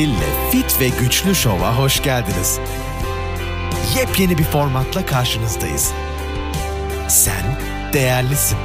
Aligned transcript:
Hil'le 0.00 0.50
Fit 0.50 0.80
ve 0.80 0.88
Güçlü 0.88 1.34
Şov'a 1.34 1.78
hoş 1.78 2.02
geldiniz. 2.02 2.58
Yepyeni 3.96 4.38
bir 4.38 4.44
formatla 4.44 5.06
karşınızdayız. 5.06 5.92
Sen 7.08 7.58
değerlisin. 7.92 8.58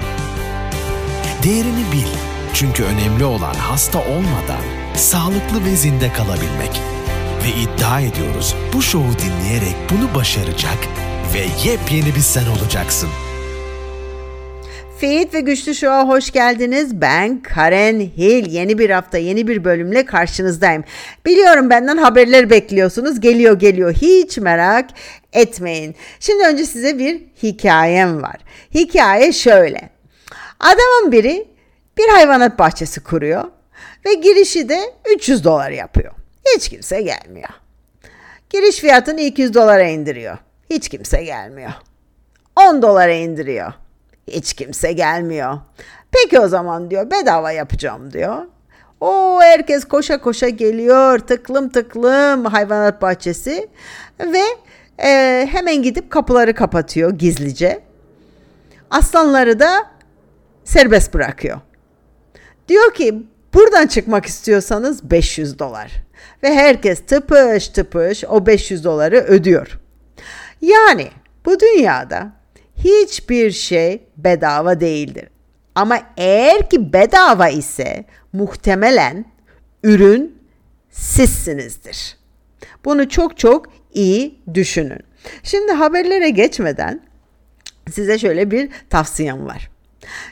Değerini 1.44 1.92
bil. 1.92 2.08
Çünkü 2.53 2.83
önemli 2.83 3.26
olan 3.26 3.53
hasta 3.53 3.99
olmadan 3.99 4.62
sağlıklı 4.96 5.65
ve 5.65 5.76
zinde 5.76 6.13
kalabilmek. 6.13 6.81
Ve 7.44 7.62
iddia 7.62 8.02
ediyoruz 8.02 8.56
bu 8.74 8.81
şovu 8.81 9.12
dinleyerek 9.20 9.76
bunu 9.92 10.15
başaracak 10.15 10.78
ve 11.33 11.70
yepyeni 11.70 12.15
bir 12.15 12.22
sen 12.22 12.46
olacaksın. 12.46 13.10
Fit 14.99 15.33
ve 15.33 15.39
Güçlü 15.39 15.75
Show'a 15.75 16.07
hoş 16.07 16.31
geldiniz. 16.31 17.02
Ben 17.02 17.41
Karen 17.41 17.99
Hill. 17.99 18.52
Yeni 18.52 18.77
bir 18.77 18.89
hafta, 18.89 19.17
yeni 19.17 19.48
bir 19.48 19.63
bölümle 19.63 20.05
karşınızdayım. 20.05 20.84
Biliyorum 21.26 21.70
benden 21.70 21.98
haberler 21.98 22.49
bekliyorsunuz. 22.49 23.20
Geliyor 23.20 23.59
geliyor. 23.59 23.94
Hiç 23.94 24.38
merak 24.38 24.89
etmeyin. 25.34 25.95
Şimdi 26.20 26.44
önce 26.44 26.66
size 26.66 27.00
bir 27.00 27.22
hikayem 27.44 28.22
var. 28.22 28.36
Hikaye 28.73 29.31
şöyle. 29.34 29.89
Adamın 30.59 31.12
biri 31.12 31.48
bir 31.98 32.08
hayvanat 32.08 32.59
bahçesi 32.59 33.03
kuruyor 33.03 33.44
ve 34.05 34.14
girişi 34.14 34.70
de 34.70 34.80
300 35.16 35.44
dolar 35.44 35.72
yapıyor. 35.72 36.14
Hiç 36.55 36.70
kimse 36.70 37.02
gelmiyor. 37.02 37.50
Giriş 38.50 38.80
fiyatını 38.80 39.22
200 39.22 39.53
dolara 39.53 39.88
indiriyor. 39.88 40.38
Hiç 40.70 40.89
kimse 40.89 41.23
gelmiyor. 41.23 41.72
10 42.55 42.81
dolara 42.81 43.14
indiriyor. 43.14 43.73
Hiç 44.28 44.54
kimse 44.54 44.92
gelmiyor. 44.92 45.58
Peki 46.12 46.40
o 46.40 46.48
zaman 46.48 46.92
diyor 46.92 47.12
bedava 47.12 47.52
yapacağım 47.52 48.14
diyor. 48.14 48.46
O 49.02 49.40
herkes 49.42 49.86
koşa 49.86 50.22
koşa 50.22 50.50
geliyor 50.50 51.20
tıklım 51.20 51.70
tıklım 51.70 52.46
hayvanat 52.46 53.02
bahçesi 53.02 53.67
ve 54.20 54.44
e, 55.04 55.48
hemen 55.52 55.84
gidip 55.84 56.12
kapıları 56.12 56.54
kapatıyor 56.54 57.12
gizlice. 57.12 57.84
Aslanları 58.90 59.59
da 59.59 59.86
serbest 60.64 61.14
bırakıyor. 61.14 61.60
Diyor 62.67 62.94
ki 62.94 63.23
buradan 63.54 63.88
çıkmak 63.88 64.26
istiyorsanız 64.26 65.12
500 65.12 65.60
dolar. 65.60 65.92
Ve 66.44 66.54
herkes 66.54 67.06
tıpış 67.06 67.67
tıpış 67.67 68.23
o 68.26 68.45
500 68.45 68.84
doları 68.84 69.17
ödüyor. 69.17 69.80
Yani 70.62 71.08
bu 71.45 71.60
dünyada 71.60 72.32
hiçbir 72.84 73.52
şey 73.52 74.04
bedava 74.18 74.80
değildir. 74.80 75.28
Ama 75.76 76.00
eğer 76.18 76.70
ki 76.70 76.94
bedava 76.94 77.50
ise 77.50 78.06
muhtemelen 78.34 79.26
ürün 79.84 80.38
sizsinizdir. 80.90 82.17
Bunu 82.86 83.09
çok 83.09 83.38
çok 83.38 83.66
iyi 83.94 84.40
düşünün. 84.54 85.00
Şimdi 85.44 85.72
haberlere 85.72 86.30
geçmeden 86.30 87.02
size 87.92 88.20
şöyle 88.20 88.52
bir 88.52 88.70
tavsiyem 88.89 89.45
var. 89.45 89.70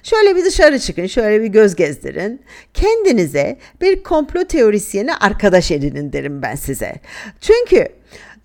Şöyle 0.03 0.35
bir 0.35 0.45
dışarı 0.45 0.80
çıkın, 0.80 1.05
şöyle 1.05 1.44
bir 1.44 1.47
göz 1.47 1.75
gezdirin. 1.75 2.41
Kendinize 2.73 3.57
bir 3.81 4.03
komplo 4.03 4.44
teorisyeni 4.44 5.16
arkadaş 5.16 5.72
edinin 5.72 6.13
derim 6.13 6.41
ben 6.41 6.55
size. 6.55 6.95
Çünkü 7.41 7.88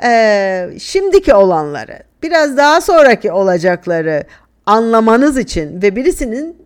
e, 0.05 0.71
şimdiki 0.79 1.35
olanları, 1.35 1.99
biraz 2.23 2.57
daha 2.57 2.81
sonraki 2.81 3.33
olacakları 3.33 4.25
anlamanız 4.67 5.39
için 5.39 5.83
ve 5.83 5.97
birisinin 5.97 6.57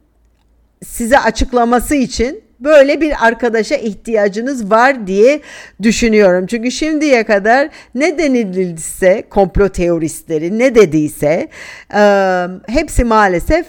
size 0.84 1.19
açıklaması 1.19 1.94
için 1.94 2.44
böyle 2.61 3.00
bir 3.00 3.27
arkadaşa 3.27 3.74
ihtiyacınız 3.74 4.70
var 4.70 5.06
diye 5.06 5.41
düşünüyorum. 5.83 6.47
Çünkü 6.47 6.70
şimdiye 6.70 7.24
kadar 7.24 7.69
ne 7.94 8.19
denildiyse 8.19 9.24
komplo 9.30 9.69
teoristleri 9.69 10.58
ne 10.58 10.74
dediyse 10.74 11.48
e, 11.95 12.02
hepsi 12.67 13.05
maalesef 13.05 13.67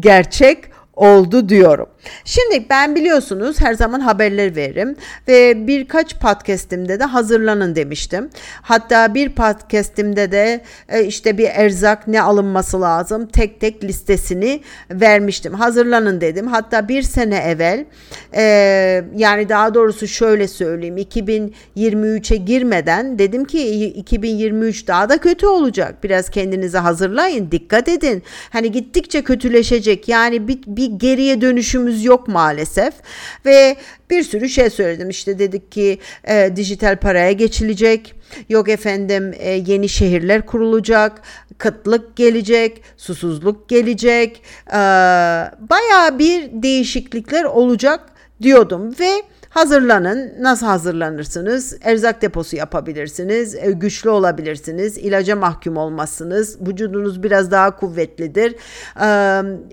gerçek 0.00 0.58
oldu 0.96 1.48
diyorum. 1.48 1.88
Şimdi 2.24 2.66
ben 2.70 2.94
biliyorsunuz 2.94 3.60
her 3.60 3.74
zaman 3.74 4.00
haberler 4.00 4.56
veririm 4.56 4.96
ve 5.28 5.66
birkaç 5.66 6.14
podcast'imde 6.14 7.00
de 7.00 7.04
hazırlanın 7.04 7.76
demiştim. 7.76 8.30
Hatta 8.62 9.14
bir 9.14 9.28
podcast'imde 9.28 10.32
de 10.32 10.60
e, 10.88 11.04
işte 11.04 11.38
bir 11.38 11.48
erzak 11.48 12.08
ne 12.08 12.22
alınması 12.22 12.80
lazım 12.80 13.26
tek 13.26 13.60
tek 13.60 13.84
listesini 13.84 14.60
vermiştim. 14.90 15.54
Hazırlanın 15.54 16.20
dedim. 16.20 16.46
Hatta 16.46 16.88
bir 16.88 17.02
sene 17.02 17.36
evvel 17.36 17.84
e, 18.34 18.42
yani 19.16 19.48
daha 19.48 19.74
doğrusu 19.74 20.08
şöyle 20.08 20.48
söyleyeyim 20.48 20.96
2023'e 20.96 22.36
girmeden 22.36 23.18
dedim 23.18 23.44
ki 23.44 23.84
2023 23.84 24.86
daha 24.86 25.08
da 25.08 25.18
kötü 25.18 25.46
olacak. 25.46 26.04
Biraz 26.04 26.30
kendinizi 26.30 26.78
hazırlayın 26.78 27.50
dikkat 27.50 27.88
edin. 27.88 28.22
Hani 28.50 28.72
gittikçe 28.72 29.22
kötüleşecek 29.22 30.08
yani 30.08 30.48
bir, 30.48 30.58
bir 30.66 30.86
geriye 30.86 31.40
dönüşümüz 31.40 31.97
yok 32.04 32.28
maalesef. 32.28 32.94
Ve 33.46 33.76
bir 34.10 34.22
sürü 34.22 34.48
şey 34.48 34.70
söyledim. 34.70 35.10
İşte 35.10 35.38
dedik 35.38 35.72
ki 35.72 35.98
e, 36.24 36.56
dijital 36.56 36.96
paraya 36.96 37.32
geçilecek. 37.32 38.14
Yok 38.48 38.68
efendim 38.68 39.34
e, 39.38 39.50
yeni 39.50 39.88
şehirler 39.88 40.46
kurulacak. 40.46 41.22
Kıtlık 41.58 42.16
gelecek 42.16 42.82
susuzluk 42.96 43.68
gelecek. 43.68 44.42
E, 44.68 44.78
baya 45.70 46.18
bir 46.18 46.50
değişiklikler 46.52 47.44
olacak 47.44 48.00
diyordum. 48.42 48.94
Ve 49.00 49.22
Hazırlanın. 49.50 50.32
Nasıl 50.40 50.66
hazırlanırsınız? 50.66 51.76
Erzak 51.82 52.22
deposu 52.22 52.56
yapabilirsiniz. 52.56 53.54
E, 53.54 53.70
güçlü 53.70 54.10
olabilirsiniz. 54.10 54.98
ilaca 54.98 55.36
mahkum 55.36 55.76
olmazsınız. 55.76 56.58
Vücudunuz 56.68 57.22
biraz 57.22 57.50
daha 57.50 57.76
kuvvetlidir. 57.76 58.54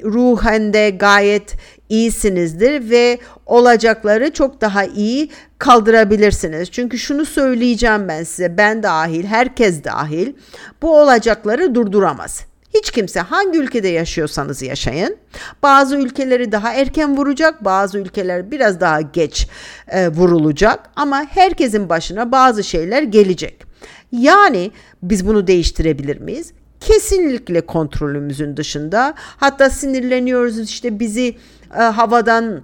Ruhen 0.04 0.74
de 0.74 0.90
gayet 0.90 1.54
iyisinizdir 1.90 2.90
ve 2.90 3.20
olacakları 3.46 4.34
çok 4.34 4.62
daha 4.62 4.84
iyi 4.84 5.30
kaldırabilirsiniz. 5.58 6.72
Çünkü 6.72 7.00
şunu 7.00 7.26
söyleyeceğim 7.26 8.08
ben 8.08 8.24
size, 8.24 8.58
ben 8.58 8.84
dahil, 8.84 9.26
herkes 9.26 9.84
dahil 9.84 10.34
bu 10.82 11.00
olacakları 11.02 11.76
durduramaz. 11.76 12.46
Hiç 12.76 12.92
kimse 12.92 13.20
hangi 13.20 13.60
ülkede 13.60 13.88
yaşıyorsanız 13.88 14.62
yaşayın. 14.62 15.18
Bazı 15.64 15.98
ülkeleri 15.98 16.52
daha 16.52 16.74
erken 16.74 17.18
vuracak, 17.18 17.66
bazı 17.66 18.00
ülkeler 18.00 18.52
biraz 18.52 18.80
daha 18.80 19.02
geç 19.02 19.48
e, 19.88 20.08
vurulacak 20.08 20.80
ama 20.96 21.26
herkesin 21.30 21.90
başına 21.90 22.32
bazı 22.32 22.64
şeyler 22.64 23.04
gelecek. 23.04 23.64
Yani 24.12 24.72
biz 25.04 25.28
bunu 25.28 25.48
değiştirebilir 25.48 26.20
miyiz? 26.20 26.54
Kesinlikle 26.80 27.62
kontrolümüzün 27.62 28.58
dışında. 28.58 29.14
Hatta 29.18 29.70
sinirleniyoruz 29.70 30.60
işte 30.60 31.00
bizi 31.00 31.38
e, 31.78 31.82
havadan 31.82 32.62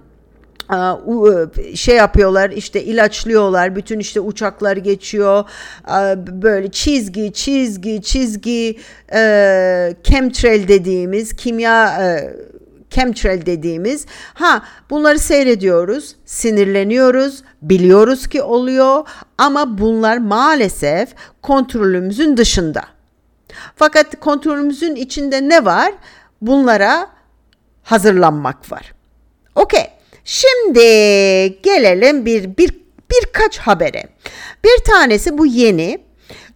şey 1.74 1.96
yapıyorlar 1.96 2.50
işte 2.50 2.84
ilaçlıyorlar 2.84 3.76
bütün 3.76 3.98
işte 3.98 4.20
uçaklar 4.20 4.76
geçiyor. 4.76 5.44
Böyle 6.16 6.70
çizgi 6.70 7.32
çizgi 7.32 8.02
çizgi 8.02 8.78
chemtrail 10.04 10.68
dediğimiz 10.68 11.32
kimya 11.36 12.00
chemtrail 12.90 13.46
dediğimiz. 13.46 14.06
Ha 14.34 14.62
bunları 14.90 15.18
seyrediyoruz 15.18 16.16
sinirleniyoruz 16.24 17.42
biliyoruz 17.62 18.26
ki 18.26 18.42
oluyor 18.42 19.08
ama 19.38 19.78
bunlar 19.78 20.18
maalesef 20.18 21.08
kontrolümüzün 21.42 22.36
dışında. 22.36 22.82
Fakat 23.76 24.20
kontrolümüzün 24.20 24.94
içinde 24.94 25.48
ne 25.48 25.64
var? 25.64 25.92
Bunlara 26.40 27.06
hazırlanmak 27.82 28.72
var. 28.72 28.92
Okey 29.54 29.91
Şimdi 30.24 30.80
gelelim 31.62 32.26
bir, 32.26 32.56
bir 32.56 32.82
birkaç 33.10 33.58
habere. 33.58 34.02
Bir 34.64 34.84
tanesi 34.84 35.38
bu 35.38 35.46
yeni. 35.46 35.98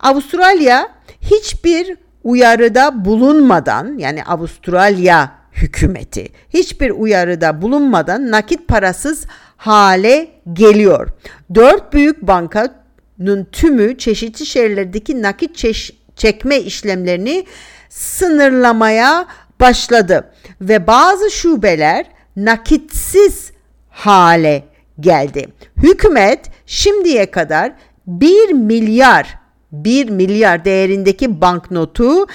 Avustralya 0.00 0.88
hiçbir 1.20 1.96
uyarıda 2.24 3.04
bulunmadan 3.04 3.98
yani 3.98 4.24
Avustralya 4.24 5.32
hükümeti 5.52 6.28
hiçbir 6.54 6.90
uyarıda 6.90 7.62
bulunmadan 7.62 8.30
nakit 8.30 8.68
parasız 8.68 9.24
hale 9.56 10.28
geliyor. 10.52 11.08
Dört 11.54 11.92
büyük 11.92 12.22
bankanın 12.22 13.44
tümü 13.52 13.98
çeşitli 13.98 14.46
şehirlerdeki 14.46 15.22
nakit 15.22 15.56
çeş- 15.56 15.92
çekme 16.16 16.58
işlemlerini 16.58 17.46
sınırlamaya 17.88 19.26
başladı 19.60 20.32
ve 20.60 20.86
bazı 20.86 21.30
şubeler 21.30 22.06
nakitsiz 22.36 23.52
hale 23.96 24.64
geldi. 25.00 25.48
Hükümet 25.76 26.50
şimdiye 26.66 27.31
kadar 27.31 27.72
1 28.06 28.52
milyar 28.52 29.38
1 29.72 30.08
milyar 30.10 30.64
değerindeki 30.64 31.40
banknotu 31.40 32.26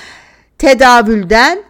tedavülden 0.58 1.64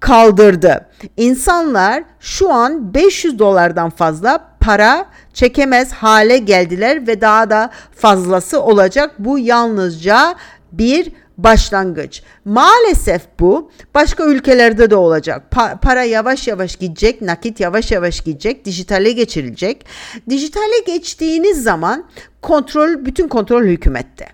kaldırdı. 0.00 0.86
insanlar 1.16 2.04
şu 2.20 2.52
an 2.52 2.94
500 2.94 3.38
dolardan 3.38 3.90
fazla 3.90 4.56
para 4.60 5.06
çekemez 5.34 5.92
hale 5.92 6.38
geldiler 6.38 7.06
ve 7.06 7.20
daha 7.20 7.50
da 7.50 7.70
fazlası 7.96 8.62
olacak. 8.62 9.14
Bu 9.18 9.38
yalnızca 9.38 10.34
bir 10.72 11.12
başlangıç. 11.38 12.22
Maalesef 12.44 13.22
bu 13.40 13.70
başka 13.94 14.24
ülkelerde 14.24 14.90
de 14.90 14.96
olacak. 14.96 15.42
Pa- 15.52 15.80
para 15.80 16.02
yavaş 16.02 16.48
yavaş 16.48 16.76
gidecek, 16.76 17.22
nakit 17.22 17.60
yavaş 17.60 17.92
yavaş 17.92 18.20
gidecek, 18.20 18.64
dijitale 18.64 19.12
geçirilecek. 19.12 19.86
Dijitale 20.30 20.78
geçtiğiniz 20.86 21.62
zaman 21.62 22.04
kontrol, 22.42 23.04
bütün 23.04 23.28
kontrol 23.28 23.64
hükümette. 23.64 24.26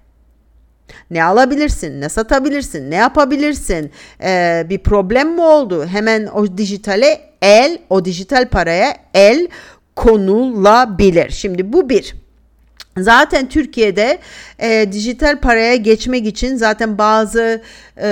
Ne 1.11 1.25
alabilirsin, 1.25 2.01
ne 2.01 2.09
satabilirsin, 2.09 2.91
ne 2.91 2.95
yapabilirsin, 2.95 3.91
ee, 4.23 4.67
bir 4.71 4.79
problem 4.79 5.29
mi 5.35 5.41
oldu? 5.41 5.87
Hemen 5.87 6.27
o 6.27 6.59
dijitale 6.59 7.21
el, 7.43 7.79
o 7.91 8.05
dijital 8.05 8.49
paraya 8.49 8.97
el 9.15 9.49
konulabilir. 9.97 11.31
Şimdi 11.31 11.73
bu 11.73 11.89
bir. 11.89 12.24
Zaten 12.99 13.49
Türkiye'de 13.49 14.19
e, 14.59 14.93
dijital 14.93 15.41
paraya 15.41 15.77
geçmek 15.77 16.27
için 16.27 16.57
zaten 16.57 16.99
bazı 16.99 17.63
e, 17.97 18.07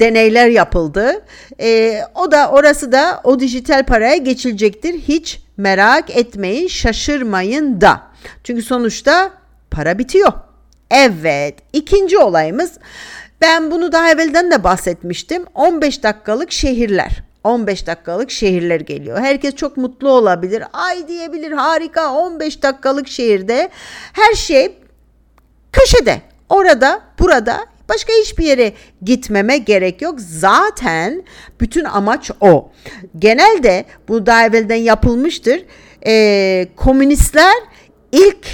deneyler 0.00 0.48
yapıldı. 0.48 1.24
E, 1.60 2.00
o 2.14 2.30
da 2.30 2.50
orası 2.50 2.92
da 2.92 3.20
o 3.24 3.40
dijital 3.40 3.84
paraya 3.84 4.16
geçilecektir. 4.16 4.94
Hiç 4.94 5.40
merak 5.56 6.16
etmeyin, 6.16 6.68
şaşırmayın 6.68 7.80
da. 7.80 8.02
Çünkü 8.44 8.62
sonuçta 8.62 9.30
para 9.70 9.98
bitiyor. 9.98 10.32
Evet, 10.90 11.54
ikinci 11.72 12.18
olayımız 12.18 12.72
ben 13.40 13.70
bunu 13.70 13.92
daha 13.92 14.10
evvelden 14.10 14.50
de 14.50 14.64
bahsetmiştim. 14.64 15.44
15 15.54 16.02
dakikalık 16.02 16.52
şehirler. 16.52 17.25
15 17.46 17.86
dakikalık 17.86 18.30
şehirler 18.30 18.80
geliyor. 18.80 19.18
Herkes 19.18 19.54
çok 19.54 19.76
mutlu 19.76 20.10
olabilir. 20.10 20.64
Ay 20.72 21.08
diyebilir 21.08 21.52
harika 21.52 22.12
15 22.12 22.62
dakikalık 22.62 23.08
şehirde 23.08 23.68
her 24.12 24.34
şey 24.34 24.78
köşede. 25.72 26.20
Orada, 26.48 27.00
burada 27.18 27.66
başka 27.88 28.12
hiçbir 28.12 28.44
yere 28.44 28.72
gitmeme 29.02 29.58
gerek 29.58 30.02
yok. 30.02 30.20
Zaten 30.20 31.22
bütün 31.60 31.84
amaç 31.84 32.30
o. 32.40 32.70
Genelde 33.18 33.84
bu 34.08 34.26
daha 34.26 34.46
evvelden 34.46 34.76
yapılmıştır. 34.76 35.64
Ee, 36.06 36.68
komünistler 36.76 37.54
ilk 38.12 38.46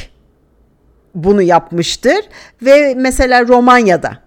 bunu 1.15 1.43
yapmıştır 1.43 2.21
ve 2.63 2.95
mesela 2.97 3.49
Romanya'da 3.49 4.19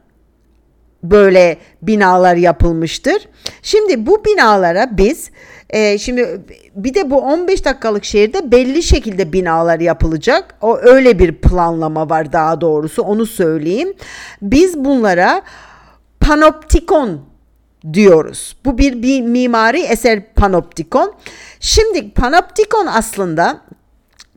böyle 1.12 1.58
binalar 1.82 2.36
yapılmıştır. 2.36 3.28
Şimdi 3.62 4.06
bu 4.06 4.26
binalara 4.26 4.98
biz 4.98 5.30
e, 5.70 5.98
şimdi 5.98 6.42
bir 6.76 6.94
de 6.94 7.12
bu 7.12 7.18
15 7.22 7.66
dakikalık 7.66 8.06
şehirde 8.06 8.52
belli 8.52 8.84
şekilde 8.84 9.34
binalar 9.34 9.80
yapılacak. 9.80 10.56
O 10.62 10.78
öyle 10.78 11.20
bir 11.20 11.36
planlama 11.36 12.10
var 12.10 12.34
daha 12.34 12.62
doğrusu 12.62 13.02
onu 13.02 13.26
söyleyeyim. 13.26 13.94
Biz 14.42 14.78
bunlara 14.86 15.42
panoptikon 16.20 17.22
diyoruz. 17.94 18.58
Bu 18.66 18.78
bir, 18.78 19.02
bir 19.02 19.22
mimari 19.22 19.82
eser 19.82 20.34
panoptikon. 20.34 21.14
Şimdi 21.60 22.12
panoptikon 22.12 22.86
aslında 22.86 23.62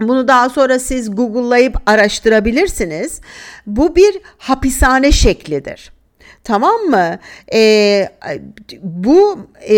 bunu 0.00 0.28
daha 0.28 0.48
sonra 0.48 0.78
siz 0.78 1.16
Google'layıp 1.16 1.76
araştırabilirsiniz. 1.86 3.20
Bu 3.66 3.96
bir 3.96 4.20
hapishane 4.38 5.12
şeklidir. 5.12 5.92
Tamam 6.44 6.80
mı? 6.80 7.18
Ee, 7.54 8.08
bu 8.82 9.38
e, 9.68 9.76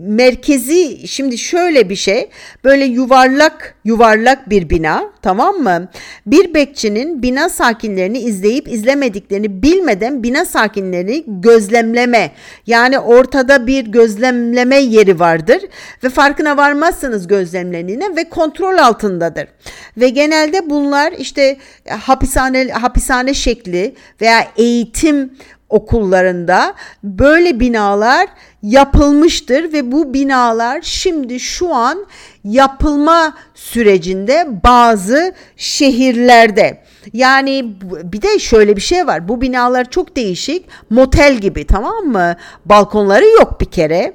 merkezi 0.00 1.08
şimdi 1.08 1.38
şöyle 1.38 1.88
bir 1.88 1.96
şey 1.96 2.28
böyle 2.64 2.84
yuvarlak 2.84 3.74
yuvarlak 3.84 4.50
bir 4.50 4.70
bina 4.70 5.04
tamam 5.22 5.56
mı? 5.56 5.88
Bir 6.26 6.54
bekçinin 6.54 7.22
bina 7.22 7.48
sakinlerini 7.48 8.18
izleyip 8.18 8.68
izlemediklerini 8.68 9.62
bilmeden 9.62 10.22
bina 10.22 10.44
sakinlerini 10.44 11.24
gözlemleme 11.26 12.30
yani 12.66 12.98
ortada 12.98 13.66
bir 13.66 13.84
gözlemleme 13.86 14.76
yeri 14.76 15.20
vardır 15.20 15.62
ve 16.04 16.08
farkına 16.08 16.56
varmazsınız 16.56 17.26
gözlemlendiğine 17.26 18.16
ve 18.16 18.28
kontrol 18.28 18.78
altındadır. 18.78 19.48
Ve 19.96 20.08
genelde 20.08 20.70
bunlar 20.70 21.12
işte 21.12 21.56
hapishane 21.88 22.68
hapishane 22.68 23.34
şekli 23.34 23.94
veya 24.20 24.48
eğitim 24.56 25.32
okullarında 25.72 26.74
böyle 27.02 27.60
binalar 27.60 28.28
yapılmıştır 28.62 29.72
ve 29.72 29.92
bu 29.92 30.14
binalar 30.14 30.80
şimdi 30.82 31.40
şu 31.40 31.74
an 31.74 32.06
yapılma 32.44 33.34
sürecinde 33.54 34.48
bazı 34.64 35.34
şehirlerde. 35.56 36.82
Yani 37.12 37.74
bir 38.04 38.22
de 38.22 38.38
şöyle 38.38 38.76
bir 38.76 38.80
şey 38.80 39.06
var. 39.06 39.28
Bu 39.28 39.40
binalar 39.40 39.90
çok 39.90 40.16
değişik. 40.16 40.66
Motel 40.90 41.38
gibi 41.38 41.66
tamam 41.66 42.04
mı? 42.04 42.36
Balkonları 42.64 43.24
yok 43.24 43.60
bir 43.60 43.70
kere. 43.70 44.14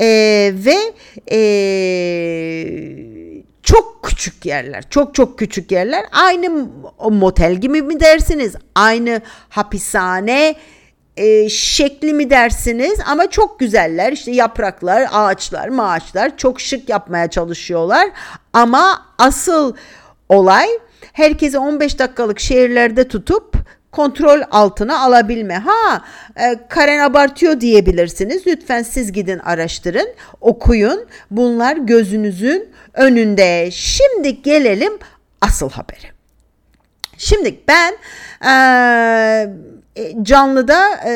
Ee, 0.00 0.52
ve 0.54 0.76
ee, 1.30 2.94
çok 3.62 4.02
küçük 4.02 4.46
yerler. 4.46 4.84
Çok 4.90 5.14
çok 5.14 5.38
küçük 5.38 5.72
yerler. 5.72 6.04
Aynı 6.12 6.68
motel 7.10 7.54
gibi 7.54 7.82
mi 7.82 8.00
dersiniz? 8.00 8.54
Aynı 8.74 9.20
hapishane 9.48 10.56
e, 11.16 11.48
şekli 11.48 12.14
mi 12.14 12.30
dersiniz 12.30 12.98
ama 13.06 13.30
çok 13.30 13.60
güzeller 13.60 14.12
işte 14.12 14.30
yapraklar 14.30 15.08
ağaçlar 15.12 15.68
maaçlar 15.68 16.36
çok 16.36 16.60
şık 16.60 16.88
yapmaya 16.88 17.30
çalışıyorlar 17.30 18.08
ama 18.52 19.06
asıl 19.18 19.76
olay 20.28 20.68
herkesi 21.12 21.58
15 21.58 21.98
dakikalık 21.98 22.40
şehirlerde 22.40 23.08
tutup 23.08 23.54
kontrol 23.92 24.40
altına 24.50 25.00
alabilme. 25.00 25.54
Ha 25.54 26.04
e, 26.36 26.68
Karen 26.68 26.98
abartıyor 26.98 27.60
diyebilirsiniz. 27.60 28.46
Lütfen 28.46 28.82
siz 28.82 29.12
gidin 29.12 29.38
araştırın, 29.38 30.08
okuyun. 30.40 31.06
Bunlar 31.30 31.76
gözünüzün 31.76 32.68
önünde. 32.94 33.70
Şimdi 33.70 34.42
gelelim 34.42 34.92
asıl 35.40 35.70
habere. 35.70 36.13
Şimdi 37.18 37.60
ben 37.68 37.94
e, 38.44 40.12
canlıda 40.22 40.90
e, 41.06 41.10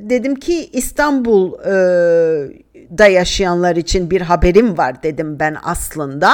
dedim 0.00 0.34
ki 0.34 0.70
İstanbul'da 0.72 1.56
yaşayanlar 3.06 3.76
için 3.76 4.10
bir 4.10 4.20
haberim 4.20 4.78
var 4.78 5.02
dedim 5.02 5.40
ben 5.40 5.56
aslında. 5.62 6.32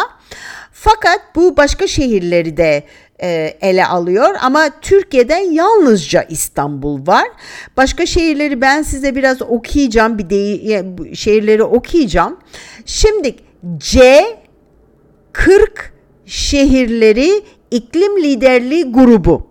Fakat 0.72 1.20
bu 1.34 1.56
başka 1.56 1.86
şehirleri 1.86 2.56
de 2.56 2.82
e, 3.22 3.56
ele 3.60 3.86
alıyor 3.86 4.34
ama 4.42 4.70
Türkiye'den 4.80 5.52
yalnızca 5.52 6.22
İstanbul 6.22 7.06
var. 7.06 7.28
Başka 7.76 8.06
şehirleri 8.06 8.60
ben 8.60 8.82
size 8.82 9.14
biraz 9.14 9.42
okuyacağım 9.42 10.18
bir 10.18 10.30
de 10.30 11.14
şehirleri 11.14 11.62
okuyacağım. 11.62 12.38
Şimdi 12.86 13.36
C 13.78 14.24
40 15.32 15.92
şehirleri 16.26 17.42
iklim 17.70 18.22
liderliği 18.22 18.92
grubu 18.92 19.46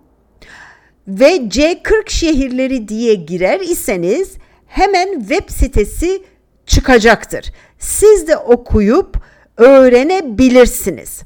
ve 1.08 1.36
C40 1.36 2.10
şehirleri 2.10 2.88
diye 2.88 3.16
girer 3.16 3.60
iseniz 3.60 4.34
hemen 4.68 5.20
web 5.20 5.50
sitesi 5.50 6.24
çıkacaktır. 6.66 7.52
Siz 7.80 8.28
de 8.28 8.38
okuyup 8.38 9.18
öğrenebilirsiniz. 9.58 11.22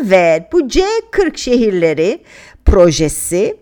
Evet 0.00 0.52
bu 0.52 0.60
C40 0.60 1.36
şehirleri 1.36 2.22
projesi 2.64 3.56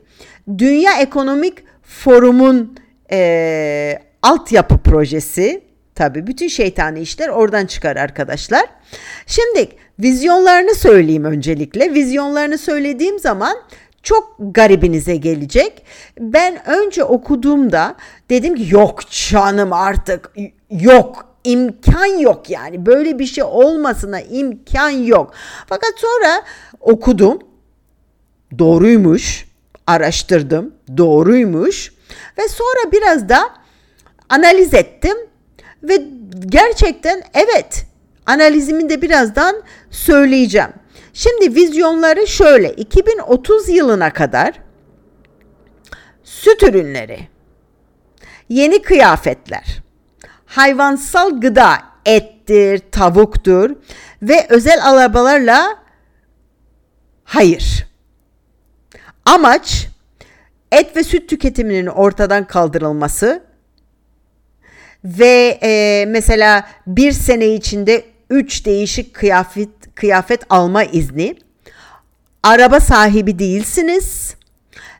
Dünya 0.58 0.98
Ekonomik 1.00 1.54
Forum'un 1.82 2.76
e, 3.12 3.98
altyapı 4.22 4.78
projesi. 4.78 5.71
Tabi 5.94 6.26
bütün 6.26 6.48
şeytani 6.48 7.00
işler 7.00 7.28
oradan 7.28 7.66
çıkar 7.66 7.96
arkadaşlar. 7.96 8.64
Şimdi 9.26 9.68
vizyonlarını 9.98 10.74
söyleyeyim 10.74 11.24
öncelikle. 11.24 11.94
Vizyonlarını 11.94 12.58
söylediğim 12.58 13.18
zaman 13.18 13.56
çok 14.02 14.36
garibinize 14.40 15.16
gelecek. 15.16 15.84
Ben 16.20 16.68
önce 16.68 17.04
okuduğumda 17.04 17.94
dedim 18.30 18.54
ki 18.54 18.66
yok 18.70 19.00
canım 19.10 19.72
artık 19.72 20.30
yok 20.70 21.26
imkan 21.44 22.06
yok 22.06 22.50
yani 22.50 22.86
böyle 22.86 23.18
bir 23.18 23.26
şey 23.26 23.44
olmasına 23.44 24.20
imkan 24.20 24.90
yok. 24.90 25.32
Fakat 25.66 25.92
sonra 25.96 26.42
okudum 26.80 27.38
doğruymuş 28.58 29.46
araştırdım 29.86 30.74
doğruymuş 30.96 31.92
ve 32.38 32.48
sonra 32.48 32.92
biraz 32.92 33.28
da 33.28 33.50
analiz 34.28 34.74
ettim 34.74 35.16
ve 35.82 36.04
gerçekten 36.46 37.22
evet 37.34 37.86
analizimi 38.26 38.90
de 38.90 39.02
birazdan 39.02 39.62
söyleyeceğim. 39.90 40.72
Şimdi 41.12 41.54
vizyonları 41.54 42.26
şöyle 42.26 42.72
2030 42.72 43.68
yılına 43.68 44.12
kadar 44.12 44.60
süt 46.24 46.62
ürünleri, 46.62 47.28
yeni 48.48 48.82
kıyafetler, 48.82 49.82
hayvansal 50.46 51.40
gıda 51.40 51.78
ettir, 52.06 52.82
tavuktur 52.92 53.70
ve 54.22 54.46
özel 54.48 54.90
arabalarla 54.90 55.82
hayır. 57.24 57.86
Amaç 59.24 59.86
et 60.72 60.96
ve 60.96 61.04
süt 61.04 61.28
tüketiminin 61.28 61.86
ortadan 61.86 62.46
kaldırılması 62.46 63.42
ve 65.04 65.58
e, 65.62 66.04
mesela 66.08 66.66
bir 66.86 67.12
sene 67.12 67.54
içinde 67.54 68.04
üç 68.30 68.66
değişik 68.66 69.14
kıyafet 69.14 69.68
kıyafet 69.94 70.40
alma 70.50 70.84
izni. 70.84 71.36
Araba 72.42 72.80
sahibi 72.80 73.38
değilsiniz 73.38 74.34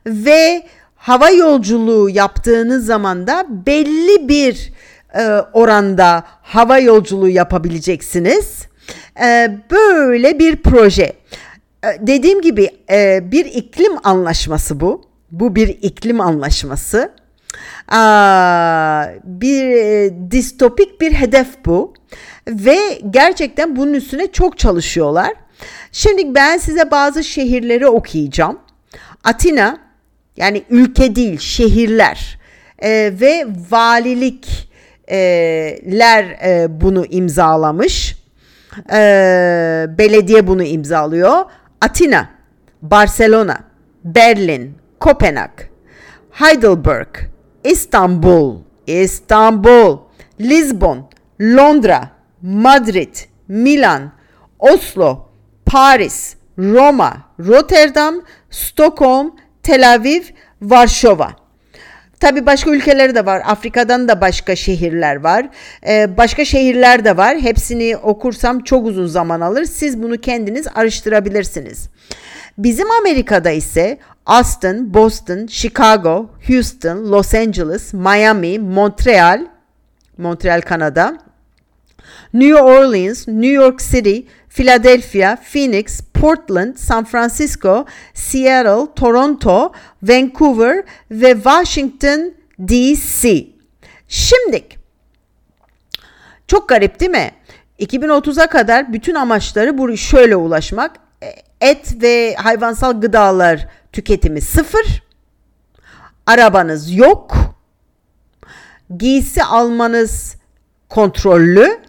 ve 0.05 0.63
hava 0.95 1.29
yolculuğu 1.29 2.09
yaptığınız 2.09 2.85
zaman 2.85 3.27
da 3.27 3.45
belli 3.49 4.29
bir 4.29 4.73
e, 5.13 5.23
oranda 5.53 6.23
hava 6.41 6.79
yolculuğu 6.79 7.29
yapabileceksiniz. 7.29 8.67
E, 9.23 9.57
böyle 9.71 10.39
bir 10.39 10.55
proje. 10.55 11.03
E, 11.83 11.87
dediğim 11.99 12.41
gibi 12.41 12.69
e, 12.89 13.31
bir 13.31 13.45
iklim 13.45 13.93
anlaşması 14.03 14.79
bu. 14.79 15.01
Bu 15.31 15.55
bir 15.55 15.67
iklim 15.67 16.21
anlaşması. 16.21 17.11
Bir 19.23 19.69
e, 19.69 20.13
distopik 20.31 21.01
bir 21.01 21.13
hedef 21.13 21.65
bu 21.65 21.93
ve 22.47 22.77
gerçekten 23.09 23.75
bunun 23.75 23.93
üstüne 23.93 24.31
çok 24.31 24.57
çalışıyorlar. 24.57 25.33
Şimdi 25.91 26.35
ben 26.35 26.57
size 26.57 26.91
bazı 26.91 27.23
şehirleri 27.23 27.87
okuyacağım. 27.87 28.59
Atina 29.23 29.77
yani 30.37 30.63
ülke 30.69 31.15
değil 31.15 31.39
şehirler 31.39 32.39
e, 32.79 32.89
ve 33.19 33.45
valilikler 33.71 34.43
e, 36.45 36.81
bunu 36.81 37.05
imzalamış. 37.05 38.17
E, 38.93 38.99
belediye 39.97 40.47
bunu 40.47 40.63
imzalıyor. 40.63 41.45
Atina, 41.81 42.29
Barcelona, 42.81 43.63
Berlin, 44.03 44.77
Kopenhag, 44.99 45.51
Heidelberg, 46.31 47.32
İstanbul, 47.63 48.59
İstanbul, 48.87 49.97
Lisbon, 50.39 51.09
Londra, 51.41 52.09
Madrid, 52.41 53.15
Milan, 53.47 54.11
Oslo, 54.59 55.19
Paris, 55.65 56.35
Roma, 56.57 57.17
Rotterdam, 57.39 58.15
Stockholm, 58.49 59.31
Tel 59.63 59.93
Aviv, 59.93 60.23
Varşova. 60.61 61.42
Tabi 62.23 62.45
başka 62.45 62.71
ülkeleri 62.71 63.15
de 63.15 63.25
var. 63.25 63.41
Afrika'dan 63.45 64.07
da 64.07 64.21
başka 64.21 64.55
şehirler 64.55 65.15
var. 65.15 65.49
Ee, 65.87 66.17
başka 66.17 66.45
şehirler 66.45 67.05
de 67.05 67.17
var. 67.17 67.37
Hepsini 67.37 67.97
okursam 67.97 68.59
çok 68.59 68.87
uzun 68.87 69.07
zaman 69.07 69.41
alır. 69.41 69.65
Siz 69.65 70.03
bunu 70.03 70.17
kendiniz 70.17 70.67
araştırabilirsiniz. 70.75 71.89
Bizim 72.57 72.91
Amerika'da 72.91 73.51
ise 73.51 73.97
Austin, 74.25 74.93
Boston, 74.93 75.47
Chicago, 75.47 76.29
Houston, 76.47 77.11
Los 77.11 77.33
Angeles, 77.33 77.93
Miami, 77.93 78.59
Montreal, 78.59 79.45
Montreal 80.17 80.61
Kanada, 80.61 81.17
New 82.33 82.61
Orleans, 82.61 83.27
New 83.27 83.53
York 83.53 83.81
City, 83.81 84.19
Philadelphia, 84.49 85.35
Phoenix, 85.35 86.01
Portland, 86.23 86.77
San 86.77 87.03
Francisco, 87.03 87.85
Seattle, 88.13 88.93
Toronto, 88.95 89.73
Vancouver 90.03 90.83
ve 91.11 91.33
Washington 91.33 92.33
DC. 92.59 93.47
Şimdi 94.07 94.63
çok 96.47 96.69
garip 96.69 96.99
değil 96.99 97.11
mi? 97.11 97.31
2030'a 97.79 98.47
kadar 98.47 98.93
bütün 98.93 99.15
amaçları 99.15 99.77
bu 99.77 99.97
şöyle 99.97 100.35
ulaşmak. 100.35 100.95
E, 101.23 101.27
et 101.61 102.01
ve 102.01 102.35
hayvansal 102.35 103.01
gıdalar 103.01 103.67
tüketimi 103.91 104.41
sıfır. 104.41 105.03
Arabanız 106.25 106.95
yok. 106.95 107.35
Giysi 108.97 109.43
almanız 109.43 110.35
kontrollü 110.89 111.79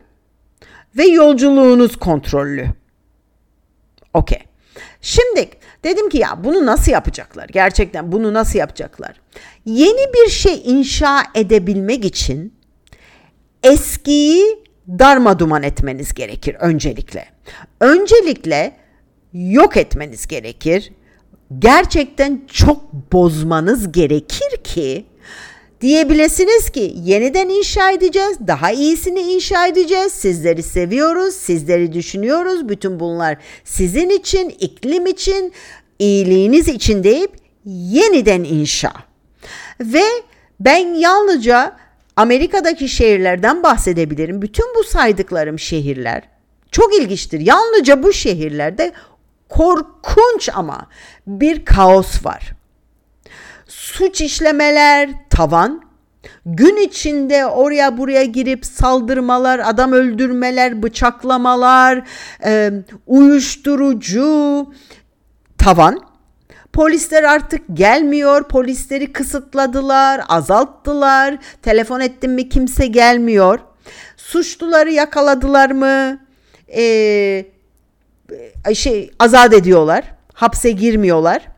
ve 0.97 1.05
yolculuğunuz 1.05 1.97
kontrollü. 1.97 2.84
Okey. 4.15 4.39
Şimdi 5.01 5.49
dedim 5.85 6.09
ki 6.09 6.19
ya 6.19 6.45
bunu 6.45 6.67
nasıl 6.67 6.93
yapacaklar? 6.93 7.49
Gerçekten 7.49 8.13
bunu 8.13 8.33
nasıl 8.35 8.59
yapacaklar? 8.59 9.21
Yeni 9.65 10.13
bir 10.15 10.31
şey 10.31 10.63
inşa 10.65 11.23
edebilmek 11.35 12.05
için 12.05 12.55
eskiyi 13.63 14.65
darma 14.89 15.39
duman 15.39 15.63
etmeniz 15.63 16.15
gerekir 16.15 16.57
öncelikle. 16.61 17.27
Öncelikle 17.81 18.77
yok 19.33 19.77
etmeniz 19.77 20.27
gerekir. 20.27 20.93
Gerçekten 21.59 22.43
çok 22.53 22.93
bozmanız 23.13 23.93
gerekir 23.93 24.57
ki 24.65 25.07
diyebilesiniz 25.85 26.71
ki 26.71 26.95
yeniden 27.05 27.49
inşa 27.49 27.91
edeceğiz, 27.91 28.37
daha 28.47 28.71
iyisini 28.71 29.21
inşa 29.21 29.67
edeceğiz. 29.67 30.13
Sizleri 30.13 30.63
seviyoruz, 30.63 31.35
sizleri 31.35 31.93
düşünüyoruz. 31.93 32.69
Bütün 32.69 33.01
bunlar 33.01 33.37
sizin 33.65 34.09
için, 34.09 34.49
iklim 34.49 35.07
için, 35.07 35.53
iyiliğiniz 35.99 36.69
için 36.69 37.05
deyip 37.05 37.31
yeniden 37.65 38.45
inşa. 38.45 38.93
Ve 39.81 40.03
ben 40.61 40.95
yalnızca 40.95 41.77
Amerika'daki 42.17 42.89
şehirlerden 42.89 43.63
bahsedebilirim. 43.63 44.43
Bütün 44.43 44.67
bu 44.79 44.85
saydıklarım 44.85 45.59
şehirler 45.59 46.23
çok 46.71 46.95
ilginçtir. 46.95 47.41
Yalnızca 47.41 48.03
bu 48.03 48.13
şehirlerde 48.13 48.93
korkunç 49.49 50.49
ama 50.55 50.87
bir 51.27 51.65
kaos 51.65 52.25
var. 52.25 52.64
Suç 53.85 54.21
işlemeler 54.21 55.11
tavan, 55.31 55.83
gün 56.47 56.77
içinde 56.77 57.47
oraya 57.47 57.99
buraya 57.99 58.25
girip 58.25 58.67
saldırmalar, 58.67 59.59
adam 59.59 59.93
öldürmeler, 59.93 60.83
bıçaklamalar, 60.83 62.03
e, 62.45 62.71
uyuşturucu 63.07 64.73
tavan. 65.59 66.01
Polisler 66.73 67.23
artık 67.23 67.63
gelmiyor. 67.73 68.49
Polisleri 68.49 69.13
kısıtladılar, 69.13 70.21
azalttılar. 70.29 71.39
Telefon 71.63 72.01
ettim 72.01 72.33
mi 72.33 72.49
kimse 72.49 72.87
gelmiyor. 72.87 73.59
Suçluları 74.17 74.93
yakaladılar 74.93 75.71
mı? 75.71 76.19
Ee, 76.77 77.47
şey 78.75 79.11
azat 79.19 79.53
ediyorlar. 79.53 80.05
Hapse 80.35 80.71
girmiyorlar. 80.71 81.54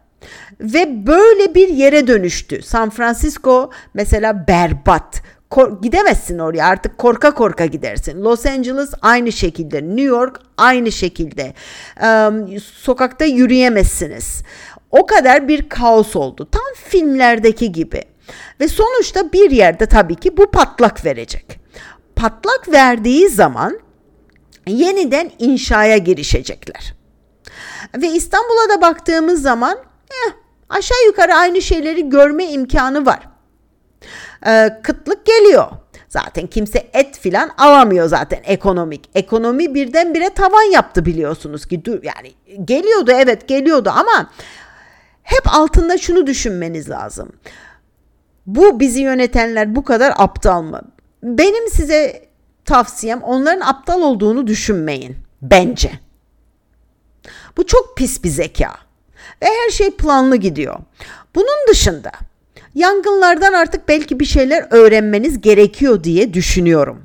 Ve 0.60 1.06
böyle 1.06 1.54
bir 1.54 1.68
yere 1.68 2.06
dönüştü. 2.06 2.62
San 2.62 2.90
Francisco 2.90 3.70
mesela 3.94 4.48
berbat. 4.48 5.22
Kor- 5.50 5.82
gidemezsin 5.82 6.38
oraya 6.38 6.66
artık 6.66 6.98
korka 6.98 7.34
korka 7.34 7.66
gidersin. 7.66 8.24
Los 8.24 8.46
Angeles 8.46 8.90
aynı 9.02 9.32
şekilde, 9.32 9.82
New 9.82 10.02
York 10.02 10.40
aynı 10.56 10.92
şekilde. 10.92 11.54
Ee, 12.02 12.60
sokakta 12.60 13.24
yürüyemezsiniz. 13.24 14.42
O 14.90 15.06
kadar 15.06 15.48
bir 15.48 15.68
kaos 15.68 16.16
oldu. 16.16 16.48
Tam 16.52 16.62
filmlerdeki 16.74 17.72
gibi. 17.72 18.02
Ve 18.60 18.68
sonuçta 18.68 19.32
bir 19.32 19.50
yerde 19.50 19.86
tabii 19.86 20.14
ki 20.16 20.36
bu 20.36 20.50
patlak 20.50 21.04
verecek. 21.04 21.60
Patlak 22.16 22.72
verdiği 22.72 23.28
zaman 23.28 23.78
yeniden 24.66 25.30
inşaya 25.38 25.96
girişecekler. 25.96 26.94
Ve 28.02 28.08
İstanbul'a 28.08 28.76
da 28.76 28.80
baktığımız 28.80 29.42
zaman 29.42 29.78
eh, 30.10 30.32
aşağı 30.68 31.06
yukarı 31.06 31.34
aynı 31.34 31.62
şeyleri 31.62 32.08
görme 32.08 32.44
imkanı 32.44 33.06
var. 33.06 33.28
Ee, 34.46 34.80
kıtlık 34.82 35.26
geliyor. 35.26 35.66
Zaten 36.08 36.46
kimse 36.46 36.90
et 36.92 37.18
filan 37.18 37.50
alamıyor 37.58 38.08
zaten 38.08 38.40
ekonomik. 38.44 39.10
Ekonomi 39.14 39.74
birdenbire 39.74 40.30
tavan 40.30 40.72
yaptı 40.72 41.06
biliyorsunuz 41.06 41.66
ki. 41.66 41.84
Dur 41.84 42.02
yani 42.02 42.32
geliyordu 42.64 43.10
evet 43.14 43.48
geliyordu 43.48 43.90
ama 43.94 44.30
hep 45.22 45.54
altında 45.54 45.98
şunu 45.98 46.26
düşünmeniz 46.26 46.90
lazım. 46.90 47.32
Bu 48.46 48.80
bizi 48.80 49.00
yönetenler 49.00 49.76
bu 49.76 49.84
kadar 49.84 50.14
aptal 50.16 50.62
mı? 50.62 50.80
Benim 51.22 51.70
size 51.70 52.28
tavsiyem 52.64 53.22
onların 53.22 53.60
aptal 53.60 54.02
olduğunu 54.02 54.46
düşünmeyin 54.46 55.16
bence. 55.42 55.90
Bu 57.56 57.66
çok 57.66 57.96
pis 57.96 58.24
bir 58.24 58.28
zeka 58.28 58.85
ve 59.42 59.46
her 59.46 59.70
şey 59.70 59.90
planlı 59.90 60.36
gidiyor. 60.36 60.76
Bunun 61.34 61.68
dışında 61.68 62.12
yangınlardan 62.74 63.52
artık 63.52 63.88
belki 63.88 64.20
bir 64.20 64.24
şeyler 64.24 64.66
öğrenmeniz 64.70 65.40
gerekiyor 65.40 66.04
diye 66.04 66.34
düşünüyorum. 66.34 67.02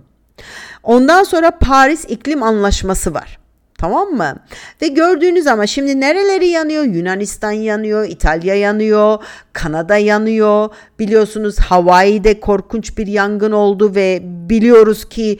Ondan 0.84 1.24
sonra 1.24 1.52
Paris 1.52 2.06
İklim 2.08 2.44
Anlaşması 2.44 3.14
var. 3.14 3.41
Tamam 3.82 4.10
mı? 4.10 4.36
Ve 4.82 4.88
gördüğünüz 4.88 5.48
ama 5.48 5.68
şimdi 5.68 6.00
nereleri 6.00 6.48
yanıyor? 6.48 6.84
Yunanistan 6.84 7.52
yanıyor, 7.52 8.08
İtalya 8.08 8.56
yanıyor, 8.56 9.20
Kanada 9.54 9.98
yanıyor. 9.98 10.70
Biliyorsunuz 11.00 11.60
Hawaii'de 11.60 12.40
korkunç 12.40 12.98
bir 12.98 13.08
yangın 13.08 13.52
oldu 13.52 13.96
ve 13.96 14.20
biliyoruz 14.24 15.10
ki 15.10 15.40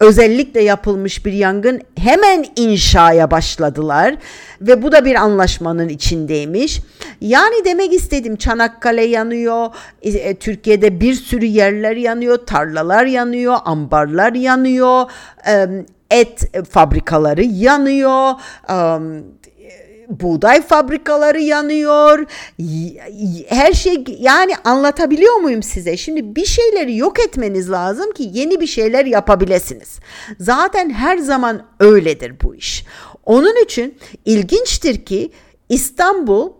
özellikle 0.00 0.62
yapılmış 0.62 1.26
bir 1.26 1.32
yangın 1.32 1.80
hemen 1.98 2.46
inşaya 2.56 3.30
başladılar 3.30 4.14
ve 4.60 4.82
bu 4.82 4.92
da 4.92 5.04
bir 5.04 5.14
anlaşmanın 5.14 5.88
içindeymiş. 5.88 6.80
Yani 7.20 7.64
demek 7.64 7.92
istedim 7.92 8.36
Çanakkale 8.36 9.04
yanıyor, 9.04 9.68
e, 10.02 10.34
Türkiye'de 10.34 11.00
bir 11.00 11.14
sürü 11.14 11.44
yerler 11.44 11.96
yanıyor, 11.96 12.46
tarlalar 12.46 13.06
yanıyor, 13.06 13.56
ambarlar 13.64 14.32
yanıyor, 14.32 15.10
et 16.10 16.66
fabrikaları 16.70 17.44
yanıyor, 17.44 18.32
buğday 20.08 20.62
fabrikaları 20.62 21.40
yanıyor. 21.40 22.26
Her 23.48 23.72
şey 23.72 24.04
yani 24.18 24.52
anlatabiliyor 24.64 25.36
muyum 25.36 25.62
size? 25.62 25.96
Şimdi 25.96 26.36
bir 26.36 26.44
şeyleri 26.44 26.96
yok 26.96 27.20
etmeniz 27.20 27.70
lazım 27.70 28.12
ki 28.12 28.30
yeni 28.32 28.60
bir 28.60 28.66
şeyler 28.66 29.06
yapabilirsiniz. 29.06 29.98
Zaten 30.40 30.90
her 30.90 31.18
zaman 31.18 31.66
öyledir 31.80 32.34
bu 32.42 32.54
iş. 32.54 32.84
Onun 33.26 33.64
için 33.64 33.98
ilginçtir 34.24 35.04
ki 35.04 35.32
İstanbul 35.68 36.50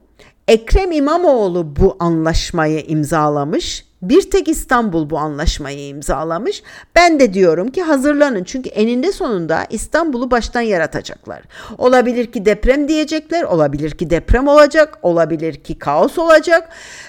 Ekrem 0.49 0.93
İmamoğlu 0.93 1.77
bu 1.77 1.97
anlaşmayı 1.99 2.85
imzalamış 2.87 3.90
bir 4.03 4.31
tek 4.31 4.49
İstanbul 4.49 5.11
bu 5.11 5.19
anlaşmayı 5.19 5.89
imzalamış. 5.89 6.63
Ben 6.97 7.21
de 7.21 7.35
diyorum 7.35 7.71
ki 7.71 7.83
hazırlanın 7.83 8.45
çünkü 8.45 8.69
eninde 8.69 9.13
sonunda 9.13 9.67
İstanbul'u 9.71 10.31
baştan 10.31 10.61
yaratacaklar. 10.61 11.43
Olabilir 11.79 12.33
ki 12.33 12.45
deprem 12.45 12.89
diyecekler, 12.89 13.43
olabilir 13.43 13.91
ki 13.91 14.11
deprem 14.11 14.49
olacak, 14.49 14.99
olabilir 15.03 15.55
ki 15.55 15.79
kaos 15.79 16.19
olacak. 16.19 16.69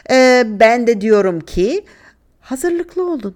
Ee, 0.10 0.44
ben 0.48 0.88
de 0.88 1.02
diyorum 1.02 1.40
ki 1.40 1.86
hazırlıklı 2.42 3.12
olun. 3.12 3.36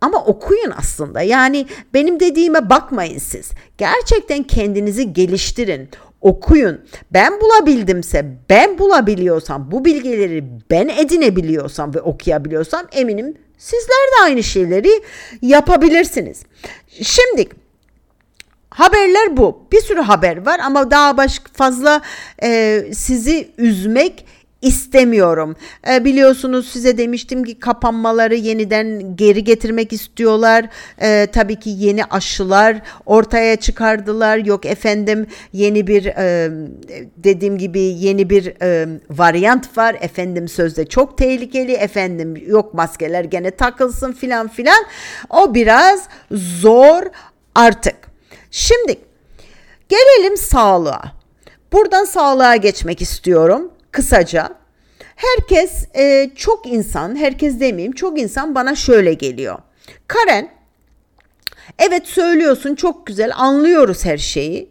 Ama 0.00 0.24
okuyun 0.24 0.72
aslında. 0.78 1.22
Yani 1.22 1.66
benim 1.94 2.20
dediğime 2.20 2.70
bakmayın 2.70 3.18
siz. 3.18 3.50
Gerçekten 3.78 4.42
kendinizi 4.42 5.12
geliştirin 5.12 5.88
okuyun. 6.20 6.80
Ben 7.12 7.40
bulabildimse, 7.40 8.26
ben 8.50 8.78
bulabiliyorsam, 8.78 9.70
bu 9.70 9.84
bilgileri 9.84 10.44
ben 10.70 10.88
edinebiliyorsam 10.88 11.94
ve 11.94 12.00
okuyabiliyorsam 12.00 12.86
eminim 12.92 13.34
sizler 13.58 14.06
de 14.18 14.24
aynı 14.24 14.42
şeyleri 14.42 15.02
yapabilirsiniz. 15.42 16.42
Şimdi 17.02 17.48
haberler 18.70 19.36
bu. 19.36 19.66
Bir 19.72 19.80
sürü 19.80 20.00
haber 20.00 20.46
var 20.46 20.60
ama 20.64 20.90
daha 20.90 21.16
başka 21.16 21.52
fazla 21.52 22.00
e, 22.42 22.82
sizi 22.94 23.48
üzmek 23.58 24.26
istemiyorum. 24.62 25.56
E, 25.90 26.04
biliyorsunuz 26.04 26.68
size 26.68 26.98
demiştim 26.98 27.44
ki 27.44 27.58
kapanmaları 27.60 28.34
yeniden 28.34 29.16
geri 29.16 29.44
getirmek 29.44 29.92
istiyorlar. 29.92 30.68
E, 31.02 31.26
tabii 31.32 31.56
ki 31.56 31.70
yeni 31.70 32.04
aşılar 32.04 32.76
ortaya 33.06 33.56
çıkardılar. 33.56 34.38
Yok 34.38 34.66
efendim 34.66 35.26
yeni 35.52 35.86
bir 35.86 36.06
e, 36.06 36.50
dediğim 37.16 37.58
gibi 37.58 37.80
yeni 37.80 38.30
bir 38.30 38.62
e, 38.62 38.88
varyant 39.10 39.78
var. 39.78 39.96
Efendim 40.00 40.48
sözde 40.48 40.86
çok 40.86 41.18
tehlikeli. 41.18 41.72
Efendim 41.72 42.34
yok 42.46 42.74
maskeler 42.74 43.24
gene 43.24 43.50
takılsın 43.50 44.12
filan 44.12 44.48
filan. 44.48 44.84
O 45.30 45.54
biraz 45.54 46.08
zor 46.30 47.02
artık. 47.54 47.96
Şimdi 48.50 48.98
gelelim 49.88 50.36
sağlığa. 50.36 51.02
Buradan 51.72 52.04
sağlığa 52.04 52.56
geçmek 52.56 53.02
istiyorum 53.02 53.70
kısaca 53.96 54.48
herkes 55.16 55.86
e, 55.94 56.30
çok 56.36 56.66
insan, 56.66 57.16
herkes 57.16 57.60
demeyeyim 57.60 57.92
çok 57.92 58.20
insan 58.20 58.54
bana 58.54 58.74
şöyle 58.74 59.14
geliyor. 59.14 59.58
Karen 60.08 60.48
evet 61.78 62.06
söylüyorsun 62.06 62.74
çok 62.74 63.06
güzel 63.06 63.30
anlıyoruz 63.34 64.04
her 64.04 64.18
şeyi 64.18 64.70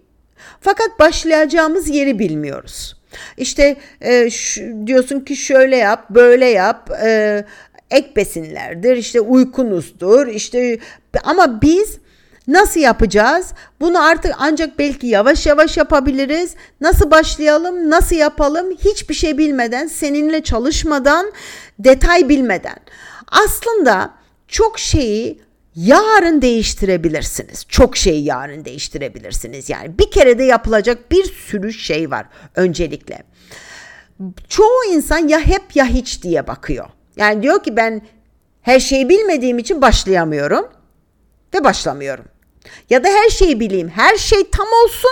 fakat 0.61 0.99
başlayacağımız 0.99 1.89
yeri 1.89 2.19
bilmiyoruz. 2.19 2.95
İşte 3.37 3.75
e, 4.01 4.29
şu, 4.29 4.87
diyorsun 4.87 5.19
ki 5.19 5.35
şöyle 5.35 5.75
yap, 5.75 6.09
böyle 6.09 6.45
yap, 6.45 6.91
e, 7.05 7.45
ek 7.91 8.15
besinlerdir, 8.15 8.97
işte 8.97 9.21
uykunuzdur, 9.21 10.27
işte 10.27 10.79
ama 11.23 11.61
biz 11.61 11.99
Nasıl 12.47 12.79
yapacağız? 12.79 13.53
Bunu 13.79 14.03
artık 14.03 14.35
ancak 14.39 14.79
belki 14.79 15.07
yavaş 15.07 15.45
yavaş 15.45 15.77
yapabiliriz. 15.77 16.55
Nasıl 16.81 17.11
başlayalım? 17.11 17.89
Nasıl 17.89 18.15
yapalım? 18.15 18.71
Hiçbir 18.71 19.13
şey 19.15 19.37
bilmeden, 19.37 19.87
seninle 19.87 20.43
çalışmadan, 20.43 21.31
detay 21.79 22.29
bilmeden. 22.29 22.77
Aslında 23.27 24.13
çok 24.47 24.79
şeyi 24.79 25.41
yarın 25.75 26.41
değiştirebilirsiniz. 26.41 27.65
Çok 27.69 27.97
şeyi 27.97 28.23
yarın 28.23 28.65
değiştirebilirsiniz. 28.65 29.69
Yani 29.69 29.99
bir 29.99 30.11
kere 30.11 30.39
de 30.39 30.43
yapılacak 30.43 31.11
bir 31.11 31.23
sürü 31.23 31.73
şey 31.73 32.11
var 32.11 32.25
öncelikle. 32.55 33.23
Çoğu 34.49 34.85
insan 34.91 35.27
ya 35.27 35.39
hep 35.39 35.75
ya 35.75 35.85
hiç 35.85 36.23
diye 36.23 36.47
bakıyor. 36.47 36.85
Yani 37.17 37.43
diyor 37.43 37.63
ki 37.63 37.77
ben 37.77 38.01
her 38.61 38.79
şeyi 38.79 39.09
bilmediğim 39.09 39.59
için 39.59 39.81
başlayamıyorum 39.81 40.67
ve 41.53 41.63
başlamıyorum. 41.63 42.25
Ya 42.89 43.03
da 43.03 43.07
her 43.07 43.29
şeyi 43.29 43.59
bileyim, 43.59 43.89
her 43.89 44.17
şey 44.17 44.49
tam 44.49 44.67
olsun. 44.85 45.11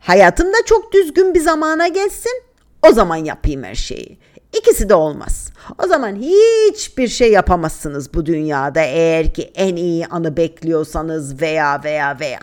Hayatımda 0.00 0.56
çok 0.66 0.92
düzgün 0.92 1.34
bir 1.34 1.40
zamana 1.40 1.88
geçsin. 1.88 2.42
O 2.88 2.92
zaman 2.92 3.16
yapayım 3.16 3.62
her 3.62 3.74
şeyi. 3.74 4.18
İkisi 4.58 4.88
de 4.88 4.94
olmaz. 4.94 5.52
O 5.84 5.86
zaman 5.86 6.16
hiçbir 6.16 7.08
şey 7.08 7.32
yapamazsınız 7.32 8.14
bu 8.14 8.26
dünyada 8.26 8.80
eğer 8.80 9.34
ki 9.34 9.50
en 9.54 9.76
iyi 9.76 10.06
anı 10.06 10.36
bekliyorsanız 10.36 11.40
veya 11.40 11.80
veya 11.84 12.20
veya. 12.20 12.40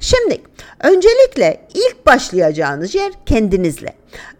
Şimdi 0.00 0.42
öncelikle 0.80 1.68
ilk 1.74 2.06
başlayacağınız 2.06 2.94
yer 2.94 3.12
kendinizle. 3.26 3.94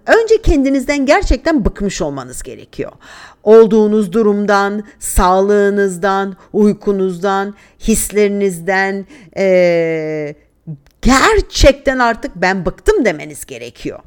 Önce 0.07 0.43
kendinizden 0.43 1.07
gerçekten 1.07 1.65
bıkmış 1.65 2.03
olmanız 2.03 2.43
gerekiyor. 2.43 2.93
Olduğunuz 3.43 4.13
durumdan, 4.13 4.85
sağlığınızdan, 4.99 6.37
uykunuzdan, 6.53 7.55
hislerinizden, 7.81 9.07
ee, 9.37 10.35
gerçekten 11.03 11.99
artık 11.99 12.37
ben 12.37 12.67
bıktım 12.67 13.05
demeniz 13.05 13.47
gerekiyor. 13.47 14.01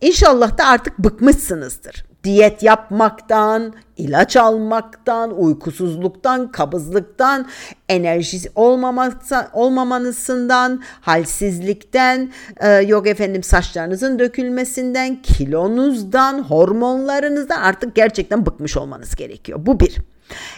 İnşallah 0.00 0.58
da 0.58 0.66
artık 0.66 0.98
bıkmışsınızdır 0.98 2.09
diyet 2.24 2.62
yapmaktan, 2.62 3.74
ilaç 3.96 4.36
almaktan, 4.36 5.38
uykusuzluktan, 5.38 6.52
kabızlıktan, 6.52 7.46
enerji 7.88 8.38
olmamanızından, 9.52 10.82
halsizlikten, 11.00 12.32
e, 12.60 12.68
yok 12.68 13.06
efendim 13.06 13.42
saçlarınızın 13.42 14.18
dökülmesinden, 14.18 15.22
kilonuzdan, 15.22 16.42
hormonlarınızdan 16.42 17.60
artık 17.60 17.94
gerçekten 17.94 18.46
bıkmış 18.46 18.76
olmanız 18.76 19.14
gerekiyor. 19.14 19.58
Bu 19.62 19.80
bir. 19.80 19.96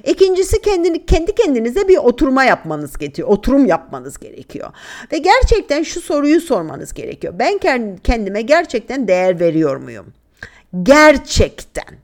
İkincisi 0.04 0.62
kendini, 0.62 1.06
kendi 1.06 1.34
kendinize 1.34 1.88
bir 1.88 1.96
oturma 1.96 2.44
yapmanız 2.44 2.98
gerekiyor. 2.98 3.28
Oturum 3.28 3.66
yapmanız 3.66 4.18
gerekiyor. 4.18 4.70
Ve 5.12 5.18
gerçekten 5.18 5.82
şu 5.82 6.00
soruyu 6.00 6.40
sormanız 6.40 6.94
gerekiyor. 6.94 7.34
Ben 7.38 7.60
kendime 8.04 8.42
gerçekten 8.42 9.08
değer 9.08 9.40
veriyor 9.40 9.76
muyum? 9.76 10.06
Gerçekten. 10.82 12.02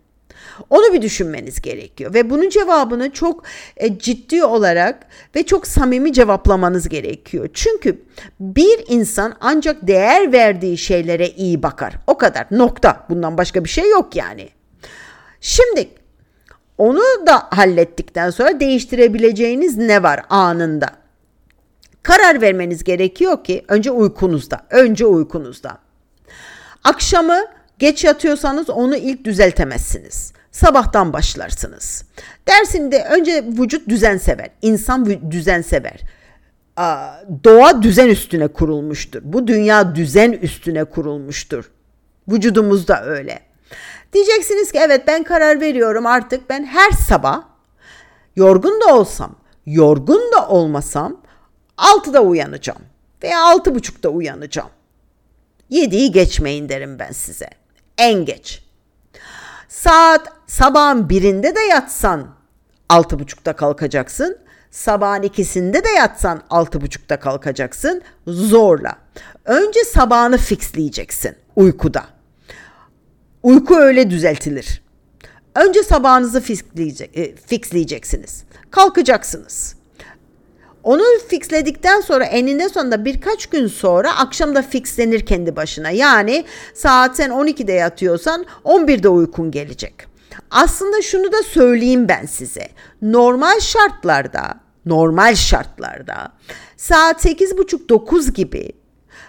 Onu 0.71 0.93
bir 0.93 1.03
düşünmeniz 1.03 1.61
gerekiyor 1.61 2.15
ve 2.15 2.31
bunun 2.31 2.49
cevabını 2.49 3.11
çok 3.11 3.45
e, 3.77 3.99
ciddi 3.99 4.45
olarak 4.45 5.07
ve 5.37 5.47
çok 5.47 5.67
samimi 5.67 6.13
cevaplamanız 6.13 6.89
gerekiyor. 6.89 7.49
Çünkü 7.55 8.03
bir 8.41 8.85
insan 8.89 9.35
ancak 9.41 9.87
değer 9.87 10.33
verdiği 10.33 10.79
şeylere 10.79 11.29
iyi 11.29 11.63
bakar. 11.63 11.95
O 12.07 12.19
kadar. 12.19 12.47
Nokta. 12.51 13.07
Bundan 13.11 13.39
başka 13.39 13.65
bir 13.65 13.69
şey 13.69 13.91
yok 13.91 14.17
yani. 14.17 14.49
Şimdi 15.41 15.89
onu 16.79 17.03
da 17.27 17.49
hallettikten 17.51 18.31
sonra 18.31 18.61
değiştirebileceğiniz 18.61 19.77
ne 19.77 20.03
var 20.03 20.21
anında? 20.31 20.89
Karar 22.03 22.41
vermeniz 22.41 22.85
gerekiyor 22.85 23.45
ki 23.45 23.65
önce 23.69 23.91
uykunuzda. 23.91 24.67
Önce 24.71 25.07
uykunuzda. 25.07 25.79
Akşamı 26.85 27.45
Geç 27.79 28.05
yatıyorsanız 28.05 28.71
onu 28.71 28.97
ilk 28.97 29.25
düzeltemezsiniz. 29.25 30.33
Sabahtan 30.53 31.13
başlarsınız. 31.13 32.05
Dersinde 32.49 33.05
önce 33.05 33.45
vücut 33.59 33.89
düzen 33.89 34.19
sever. 34.19 34.51
İnsan 34.63 35.31
düzen 35.31 35.63
sever. 35.63 36.01
Doğa 37.45 37.83
düzen 37.83 38.09
üstüne 38.09 38.49
kurulmuştur. 38.49 39.21
Bu 39.25 39.47
dünya 39.47 39.95
düzen 39.95 40.33
üstüne 40.33 40.85
kurulmuştur. 40.85 41.71
Vücudumuz 42.29 42.89
da 42.89 43.05
öyle. 43.05 43.41
Diyeceksiniz 44.13 44.73
ki 44.73 44.79
evet 44.83 45.03
ben 45.07 45.23
karar 45.23 45.61
veriyorum 45.61 46.07
artık 46.07 46.51
ben 46.51 46.65
her 46.65 46.91
sabah 46.91 47.43
yorgun 48.37 48.81
da 48.81 48.95
olsam, 48.95 49.37
yorgun 49.67 50.33
da 50.33 50.49
olmasam 50.49 51.21
6'da 51.77 52.21
uyanacağım. 52.21 52.83
veya 53.23 53.43
altı 53.43 53.75
buçukta 53.75 54.09
uyanacağım. 54.09 54.71
Yediği 55.71 56.13
geçmeyin 56.13 56.69
derim 56.69 56.99
ben 56.99 57.13
size. 57.13 57.49
En 57.99 58.25
geç. 58.25 58.63
Saat 59.69 60.29
sabahın 60.47 61.09
birinde 61.09 61.55
de 61.55 61.61
yatsan 61.61 62.29
altı 62.89 63.19
buçukta 63.19 63.57
kalkacaksın. 63.57 64.39
Sabahın 64.71 65.23
ikisinde 65.23 65.85
de 65.85 65.89
yatsan 65.89 66.43
altı 66.51 66.81
buçukta 66.81 67.21
kalkacaksın. 67.21 68.03
Zorla. 68.27 68.97
Önce 69.45 69.85
sabahını 69.85 70.39
fixleyeceksin 70.39 71.37
uykuda. 71.57 72.05
Uyku 73.43 73.77
öyle 73.77 74.11
düzeltilir. 74.11 74.83
Önce 75.55 75.83
sabahınızı 75.83 76.43
e, 77.15 77.37
fixleyeceksiniz. 77.37 78.45
Kalkacaksınız. 78.71 79.78
Onu 80.83 81.03
fixledikten 81.29 82.01
sonra 82.01 82.25
eninde 82.25 82.69
sonunda 82.69 83.05
birkaç 83.05 83.47
gün 83.47 83.67
sonra 83.67 84.17
akşam 84.17 84.55
da 84.55 84.63
fixlenir 84.63 85.27
kendi 85.27 85.57
başına. 85.57 85.91
Yani 85.91 86.45
saat 86.75 87.17
sen 87.17 87.31
12'de 87.31 87.73
yatıyorsan 87.73 88.47
11'de 88.65 89.09
uykun 89.09 89.51
gelecek. 89.51 89.95
Aslında 90.51 91.03
şunu 91.03 91.33
da 91.33 91.43
söyleyeyim 91.43 92.09
ben 92.09 92.27
size. 92.27 92.69
Normal 93.03 93.61
şartlarda, 93.61 94.55
normal 94.87 95.35
şartlarda 95.35 96.33
saat 96.77 97.25
8.30-9 97.25 98.33
gibi 98.33 98.73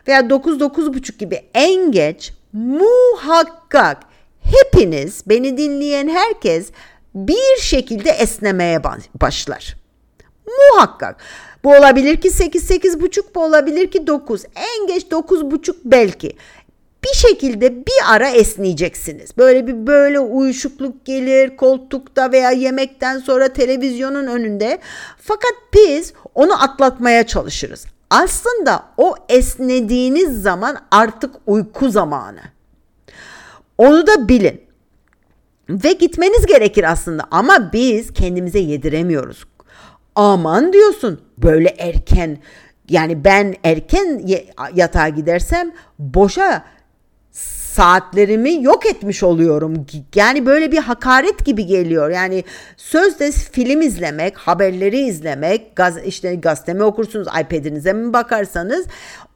veya 0.08 0.20
9-9.30 0.20 1.18
gibi 1.18 1.42
en 1.54 1.92
geç 1.92 2.34
muhakkak 2.54 3.98
hepiniz 4.42 5.24
beni 5.28 5.58
dinleyen 5.58 6.10
herkes 6.10 6.72
bir 7.16 7.62
şekilde 7.62 8.10
esnemeye 8.10 8.84
başlar. 9.22 9.79
Muhakkak. 10.74 11.16
Bu 11.64 11.76
olabilir 11.76 12.22
ki 12.22 12.30
8 12.30 12.64
8 12.68 13.02
buçuk 13.02 13.36
bu 13.36 13.44
olabilir 13.44 13.92
ki 13.92 14.08
9. 14.08 14.44
En 14.56 14.88
geç 14.88 15.12
9 15.12 15.52
buçuk 15.52 15.76
belki. 15.86 16.36
Bir 17.04 17.18
şekilde 17.18 17.86
bir 17.86 18.02
ara 18.08 18.30
esneyeceksiniz. 18.30 19.38
Böyle 19.38 19.68
bir 19.68 19.88
böyle 19.88 20.20
uyuşukluk 20.20 21.06
gelir 21.06 21.58
koltukta 21.58 22.32
veya 22.32 22.52
yemekten 22.52 23.20
sonra 23.20 23.48
televizyonun 23.48 24.28
önünde. 24.28 24.80
Fakat 25.18 25.54
biz 25.74 26.14
onu 26.36 26.64
atlatmaya 26.64 27.28
çalışırız. 27.28 27.86
Aslında 28.10 28.84
o 28.98 29.16
esnediğiniz 29.30 30.42
zaman 30.42 30.78
artık 30.92 31.36
uyku 31.48 31.90
zamanı. 31.90 32.42
Onu 33.78 34.08
da 34.08 34.28
bilin. 34.28 34.62
Ve 35.70 35.92
gitmeniz 35.92 36.46
gerekir 36.46 36.92
aslında 36.92 37.24
ama 37.32 37.70
biz 37.74 38.14
kendimize 38.14 38.60
yediremiyoruz 38.60 39.46
aman 40.20 40.74
diyorsun 40.74 41.22
böyle 41.38 41.70
erken 41.70 42.38
yani 42.90 43.24
ben 43.24 43.56
erken 43.64 44.28
yatağa 44.74 45.10
gidersem 45.10 45.72
boşa 46.00 46.66
saatlerimi 47.32 48.64
yok 48.64 48.86
etmiş 48.86 49.24
oluyorum. 49.24 49.86
Yani 50.16 50.46
böyle 50.46 50.72
bir 50.72 50.78
hakaret 50.78 51.46
gibi 51.46 51.66
geliyor. 51.66 52.10
Yani 52.10 52.44
sözde 52.78 53.32
film 53.32 53.82
izlemek, 53.82 54.38
haberleri 54.38 55.00
izlemek, 55.00 55.76
gaz, 55.76 55.98
işte 56.06 56.36
gazete 56.36 56.74
mi 56.74 56.84
okursunuz, 56.84 57.28
iPad'inize 57.28 57.94
mi 57.94 58.14
bakarsanız 58.14 58.86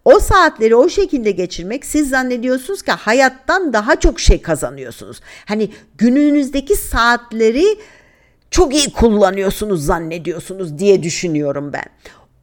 o 0.06 0.20
saatleri 0.20 0.76
o 0.76 0.90
şekilde 0.90 1.32
geçirmek 1.32 1.86
siz 1.86 2.10
zannediyorsunuz 2.10 2.82
ki 2.82 2.92
hayattan 2.92 3.74
daha 3.74 3.96
çok 3.96 4.20
şey 4.20 4.42
kazanıyorsunuz. 4.42 5.22
Hani 5.46 5.70
gününüzdeki 5.98 6.76
saatleri 6.76 7.66
çok 8.54 8.76
iyi 8.76 8.94
kullanıyorsunuz 8.94 9.86
zannediyorsunuz 9.86 10.78
diye 10.78 11.04
düşünüyorum 11.04 11.74
ben. 11.74 11.86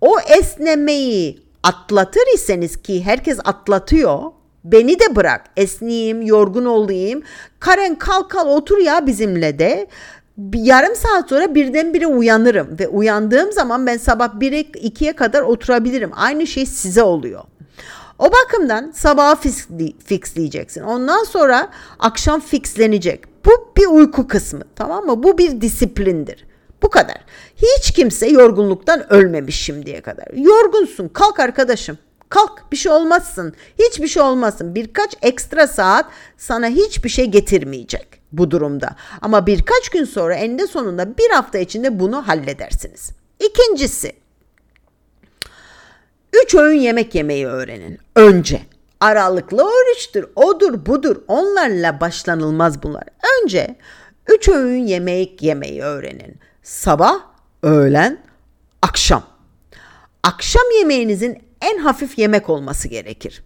O 0.00 0.20
esnemeyi 0.20 1.40
atlatır 1.62 2.34
iseniz 2.34 2.82
ki 2.82 3.04
herkes 3.04 3.38
atlatıyor. 3.44 4.22
Beni 4.64 5.00
de 5.00 5.16
bırak 5.16 5.44
esneyeyim 5.56 6.22
yorgun 6.22 6.64
olayım. 6.64 7.22
Karen 7.60 7.94
kalk 7.94 8.30
kal 8.30 8.48
otur 8.48 8.78
ya 8.78 9.06
bizimle 9.06 9.58
de. 9.58 9.86
Bir 10.36 10.60
yarım 10.60 10.96
saat 10.96 11.28
sonra 11.28 11.54
birdenbire 11.54 12.06
uyanırım 12.06 12.78
ve 12.78 12.88
uyandığım 12.88 13.52
zaman 13.52 13.86
ben 13.86 13.96
sabah 13.96 14.28
1'e 14.28 14.60
2'ye 14.60 15.12
kadar 15.12 15.42
oturabilirim. 15.42 16.10
Aynı 16.14 16.46
şey 16.46 16.66
size 16.66 17.02
oluyor. 17.02 17.44
O 18.18 18.24
bakımdan 18.24 18.92
sabaha 18.94 19.36
fixleyeceksin. 20.04 20.82
Ondan 20.82 21.24
sonra 21.24 21.70
akşam 21.98 22.40
fixlenecek. 22.40 23.29
Bu 23.44 23.72
bir 23.76 23.86
uyku 23.86 24.28
kısmı 24.28 24.62
tamam 24.76 25.04
mı? 25.04 25.22
Bu 25.22 25.38
bir 25.38 25.60
disiplindir. 25.60 26.44
Bu 26.82 26.90
kadar. 26.90 27.16
Hiç 27.56 27.90
kimse 27.90 28.26
yorgunluktan 28.26 29.12
ölmemiş 29.12 29.60
şimdiye 29.62 30.00
kadar. 30.00 30.26
Yorgunsun 30.34 31.08
kalk 31.08 31.40
arkadaşım. 31.40 31.98
Kalk 32.28 32.72
bir 32.72 32.76
şey 32.76 32.92
olmazsın. 32.92 33.54
Hiçbir 33.78 34.08
şey 34.08 34.22
olmasın. 34.22 34.74
Birkaç 34.74 35.16
ekstra 35.22 35.66
saat 35.66 36.06
sana 36.36 36.68
hiçbir 36.68 37.08
şey 37.08 37.26
getirmeyecek 37.26 38.06
bu 38.32 38.50
durumda. 38.50 38.96
Ama 39.20 39.46
birkaç 39.46 39.88
gün 39.88 40.04
sonra 40.04 40.34
eninde 40.34 40.66
sonunda 40.66 41.18
bir 41.18 41.30
hafta 41.30 41.58
içinde 41.58 42.00
bunu 42.00 42.28
halledersiniz. 42.28 43.10
İkincisi 43.40 44.12
Üç 46.44 46.54
öğün 46.54 46.80
yemek 46.80 47.14
yemeyi 47.14 47.46
öğrenin. 47.46 47.98
Önce. 48.16 48.60
Aralıklı 49.00 49.64
oruçtur, 49.64 50.24
odur 50.36 50.86
budur. 50.86 51.16
Onlarla 51.28 52.00
başlanılmaz 52.00 52.82
bunlar. 52.82 53.04
Önce 53.42 53.76
üç 54.28 54.48
öğün 54.48 54.86
yemek 54.86 55.42
yemeyi 55.42 55.82
öğrenin. 55.82 56.38
Sabah, 56.62 57.14
öğlen, 57.62 58.18
akşam. 58.82 59.22
Akşam 60.22 60.62
yemeğinizin 60.78 61.42
en 61.60 61.78
hafif 61.78 62.18
yemek 62.18 62.50
olması 62.50 62.88
gerekir. 62.88 63.42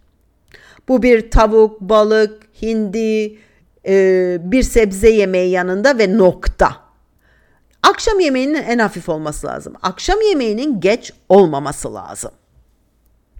Bu 0.87 1.03
bir 1.03 1.31
tavuk, 1.31 1.81
balık, 1.81 2.43
hindi, 2.61 3.39
e, 3.87 4.37
bir 4.41 4.63
sebze 4.63 5.09
yemeği 5.09 5.51
yanında 5.51 5.97
ve 5.97 6.17
nokta. 6.17 6.75
Akşam 7.83 8.19
yemeğinin 8.19 8.53
en 8.53 8.79
hafif 8.79 9.09
olması 9.09 9.47
lazım. 9.47 9.73
Akşam 9.81 10.21
yemeğinin 10.21 10.79
geç 10.79 11.13
olmaması 11.29 11.93
lazım. 11.93 12.31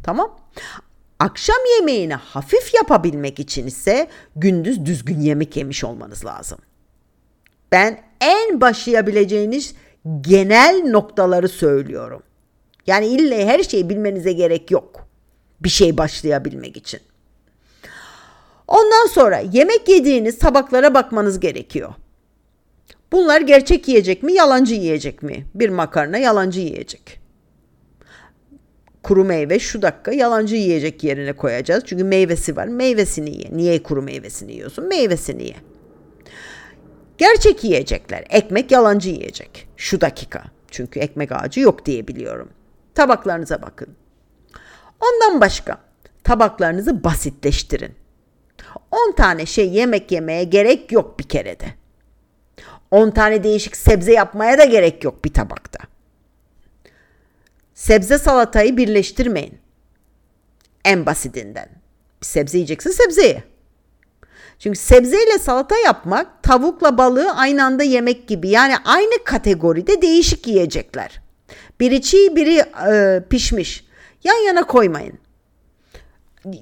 Tamam? 0.04 0.40
Akşam 1.20 1.58
yemeğini 1.80 2.14
hafif 2.14 2.74
yapabilmek 2.74 3.40
için 3.40 3.68
ise 3.68 4.08
gündüz 4.36 4.86
düzgün 4.86 5.20
yemek 5.20 5.58
yemiş 5.58 5.84
olmanız 5.84 6.26
lazım. 6.26 6.58
Ben 7.72 8.02
en 8.22 8.62
başlayabileceğiniz 8.62 9.76
genel 10.22 10.84
noktaları 10.90 11.50
söylüyorum. 11.50 12.24
Yani 12.88 13.08
ille 13.08 13.46
her 13.48 13.64
şeyi 13.64 13.90
bilmenize 13.90 14.32
gerek 14.34 14.72
yok. 14.72 15.08
Bir 15.62 15.70
şey 15.70 15.98
başlayabilmek 15.98 16.78
için. 16.78 17.00
Ondan 18.68 19.08
sonra 19.08 19.40
yemek 19.40 19.90
yediğiniz 19.90 20.40
tabaklara 20.40 20.94
bakmanız 20.94 21.40
gerekiyor. 21.40 21.94
Bunlar 23.12 23.42
gerçek 23.42 23.88
yiyecek 23.88 24.24
mi, 24.24 24.34
yalancı 24.34 24.76
yiyecek 24.76 25.24
mi? 25.24 25.46
Bir 25.56 25.70
makarna 25.70 26.18
yalancı 26.18 26.60
yiyecek 26.60 27.25
kuru 29.06 29.24
meyve 29.24 29.60
şu 29.60 29.82
dakika 29.82 30.12
yalancı 30.12 30.56
yiyecek 30.56 31.04
yerine 31.04 31.34
koyacağız. 31.34 31.84
Çünkü 31.86 32.04
meyvesi 32.04 32.56
var. 32.56 32.68
Meyvesini 32.68 33.38
ye. 33.38 33.50
Niye 33.52 33.84
kuru 33.84 34.02
meyvesini 34.02 34.52
yiyorsun? 34.52 34.88
Meyvesini 34.88 35.44
ye. 35.44 35.56
Gerçek 37.18 37.64
yiyecekler. 37.64 38.26
Ekmek 38.30 38.72
yalancı 38.72 39.10
yiyecek. 39.10 39.68
Şu 39.78 40.02
dakika. 40.02 40.44
Çünkü 40.72 41.00
ekmek 41.00 41.32
ağacı 41.32 41.60
yok 41.60 41.86
diye 41.86 42.08
biliyorum. 42.08 42.50
Tabaklarınıza 42.96 43.62
bakın. 43.62 43.88
Ondan 45.02 45.42
başka 45.42 45.78
tabaklarınızı 46.24 47.04
basitleştirin. 47.04 47.94
10 48.92 49.12
tane 49.16 49.46
şey 49.46 49.70
yemek 49.70 50.12
yemeye 50.12 50.44
gerek 50.44 50.92
yok 50.92 51.20
bir 51.20 51.30
kerede. 51.30 51.66
10 52.92 53.12
tane 53.12 53.44
değişik 53.44 53.76
sebze 53.76 54.14
yapmaya 54.14 54.58
da 54.58 54.66
gerek 54.66 55.04
yok 55.04 55.26
bir 55.26 55.34
tabakta. 55.34 55.80
Sebze 57.76 58.18
salatayı 58.18 58.78
birleştirmeyin. 58.78 59.58
En 60.86 61.06
basitinden. 61.06 61.70
Bir 62.22 62.26
sebze 62.26 62.58
yiyeceksin 62.58 62.92
sebzeyi. 62.92 63.44
Çünkü 64.60 64.80
sebzeyle 64.80 65.40
salata 65.40 65.78
yapmak 65.78 66.44
tavukla 66.44 66.98
balığı 66.98 67.32
aynı 67.32 67.66
anda 67.66 67.84
yemek 67.84 68.28
gibi. 68.28 68.50
Yani 68.50 68.76
aynı 68.86 69.24
kategoride 69.24 70.02
değişik 70.02 70.48
yiyecekler. 70.48 71.22
Biri 71.80 72.02
çiğ 72.02 72.36
biri 72.36 72.64
e, 72.92 73.24
pişmiş. 73.30 73.86
Yan 74.24 74.36
yana 74.48 74.64
koymayın. 74.64 75.20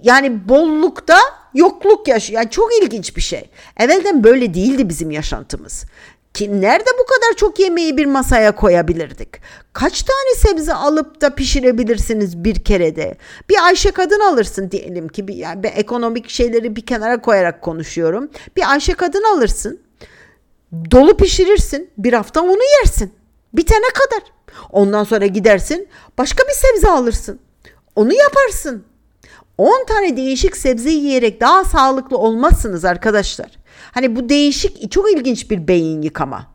Yani 0.04 0.49
bollukta 0.49 1.17
yokluk 1.54 2.08
yaşıyor. 2.08 2.41
Yani 2.41 2.49
çok 2.49 2.69
ilginç 2.82 3.15
bir 3.15 3.21
şey. 3.21 3.49
Evvelden 3.78 4.23
böyle 4.23 4.54
değildi 4.54 4.89
bizim 4.89 5.12
yaşantımız. 5.12 5.86
Ki 6.34 6.62
nerede 6.62 6.89
bu 7.00 7.06
kadar 7.06 7.36
çok 7.38 7.60
yemeği 7.60 7.98
bir 7.98 8.06
masaya 8.06 8.56
koyabilirdik? 8.56 9.30
Kaç 9.74 10.04
tane 10.04 10.36
sebze 10.36 10.74
alıp 10.74 11.22
da 11.22 11.36
pişirebilirsiniz 11.36 12.43
bir 12.43 12.56
kerede? 12.56 13.17
Bir 13.50 13.65
Ayşe 13.65 13.91
kadın 13.91 14.19
alırsın 14.19 14.72
diyelim 14.72 15.08
ki 15.08 15.28
bir, 15.28 15.36
yani 15.36 15.63
bir 15.63 15.72
ekonomik 15.76 16.30
şeyleri 16.30 16.76
bir 16.76 16.86
kenara 16.86 17.22
koyarak 17.22 17.62
konuşuyorum. 17.62 18.30
Bir 18.56 18.72
Ayşe 18.72 18.93
kadın 18.93 19.24
alırsın. 19.24 19.80
Dolu 20.91 21.17
pişirirsin. 21.17 21.89
Bir 21.98 22.13
hafta 22.13 22.41
onu 22.41 22.63
yersin. 22.80 23.13
Bitene 23.54 23.89
kadar. 23.93 24.24
Ondan 24.72 25.04
sonra 25.04 25.26
gidersin 25.26 25.88
başka 26.17 26.43
bir 26.43 26.54
sebze 26.54 26.89
alırsın. 26.89 27.39
onu 27.96 28.13
yaparsın. 28.13 28.84
10 29.58 29.86
tane 29.86 30.17
değişik 30.17 30.58
sebze 30.58 30.89
yiyerek 30.89 31.41
daha 31.41 31.65
sağlıklı 31.65 32.17
olmazsınız 32.17 32.86
arkadaşlar. 32.86 33.62
Hani 33.93 34.15
bu 34.15 34.29
değişik 34.29 34.91
çok 34.91 35.13
ilginç 35.13 35.51
bir 35.51 35.67
beyin 35.67 36.01
yıkama. 36.01 36.53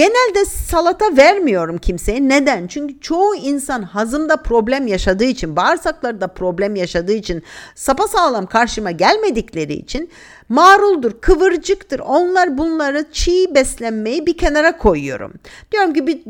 Genelde 0.00 0.44
salata 0.44 1.16
vermiyorum 1.16 1.78
kimseye. 1.78 2.28
Neden? 2.28 2.66
Çünkü 2.66 3.00
çoğu 3.00 3.34
insan 3.34 3.82
hazımda 3.82 4.36
problem 4.36 4.86
yaşadığı 4.86 5.24
için, 5.24 5.56
bağırsaklarda 5.56 6.28
problem 6.28 6.76
yaşadığı 6.76 7.12
için, 7.12 7.42
sapasağlam 7.74 8.46
karşıma 8.46 8.90
gelmedikleri 8.90 9.72
için 9.72 10.10
maruldur, 10.48 11.20
kıvırcıktır. 11.20 11.98
Onlar 11.98 12.58
bunları 12.58 13.04
çiğ 13.12 13.54
beslenmeyi 13.54 14.26
bir 14.26 14.38
kenara 14.38 14.76
koyuyorum. 14.76 15.34
Diyorum 15.72 15.94
ki 15.94 16.06
bir 16.06 16.24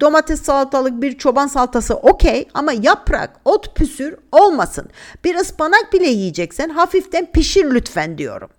domates 0.00 0.42
salatalık, 0.42 1.02
bir 1.02 1.18
çoban 1.18 1.46
salatası 1.46 1.94
okey 1.94 2.48
ama 2.54 2.72
yaprak, 2.72 3.30
ot 3.44 3.76
püsür 3.76 4.16
olmasın. 4.32 4.88
Bir 5.24 5.34
ıspanak 5.34 5.92
bile 5.92 6.08
yiyeceksen 6.08 6.68
hafiften 6.68 7.32
pişir 7.32 7.64
lütfen 7.64 8.18
diyorum. 8.18 8.50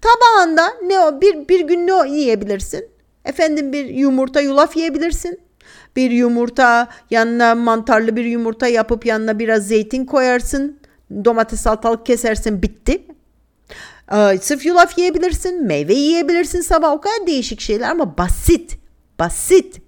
Tabağında 0.00 0.72
ne 0.86 1.00
o 1.00 1.20
bir, 1.20 1.48
bir 1.48 1.60
gün 1.60 1.86
ne 1.86 2.08
yiyebilirsin? 2.10 2.99
Efendim 3.30 3.72
bir 3.72 3.84
yumurta 3.84 4.40
yulaf 4.40 4.76
yiyebilirsin. 4.76 5.40
Bir 5.96 6.10
yumurta 6.10 6.88
yanına 7.10 7.54
mantarlı 7.54 8.16
bir 8.16 8.24
yumurta 8.24 8.68
yapıp 8.68 9.06
yanına 9.06 9.38
biraz 9.38 9.66
zeytin 9.66 10.04
koyarsın. 10.04 10.78
Domates 11.24 11.60
salatalık 11.60 12.06
kesersin 12.06 12.62
bitti. 12.62 13.02
Ee, 14.12 14.38
sırf 14.42 14.66
yulaf 14.66 14.98
yiyebilirsin. 14.98 15.66
Meyve 15.66 15.94
yiyebilirsin 15.94 16.60
sabah. 16.60 16.92
O 16.92 17.00
kadar 17.00 17.26
değişik 17.26 17.60
şeyler 17.60 17.90
ama 17.90 18.18
basit. 18.18 18.78
Basit. 19.18 19.80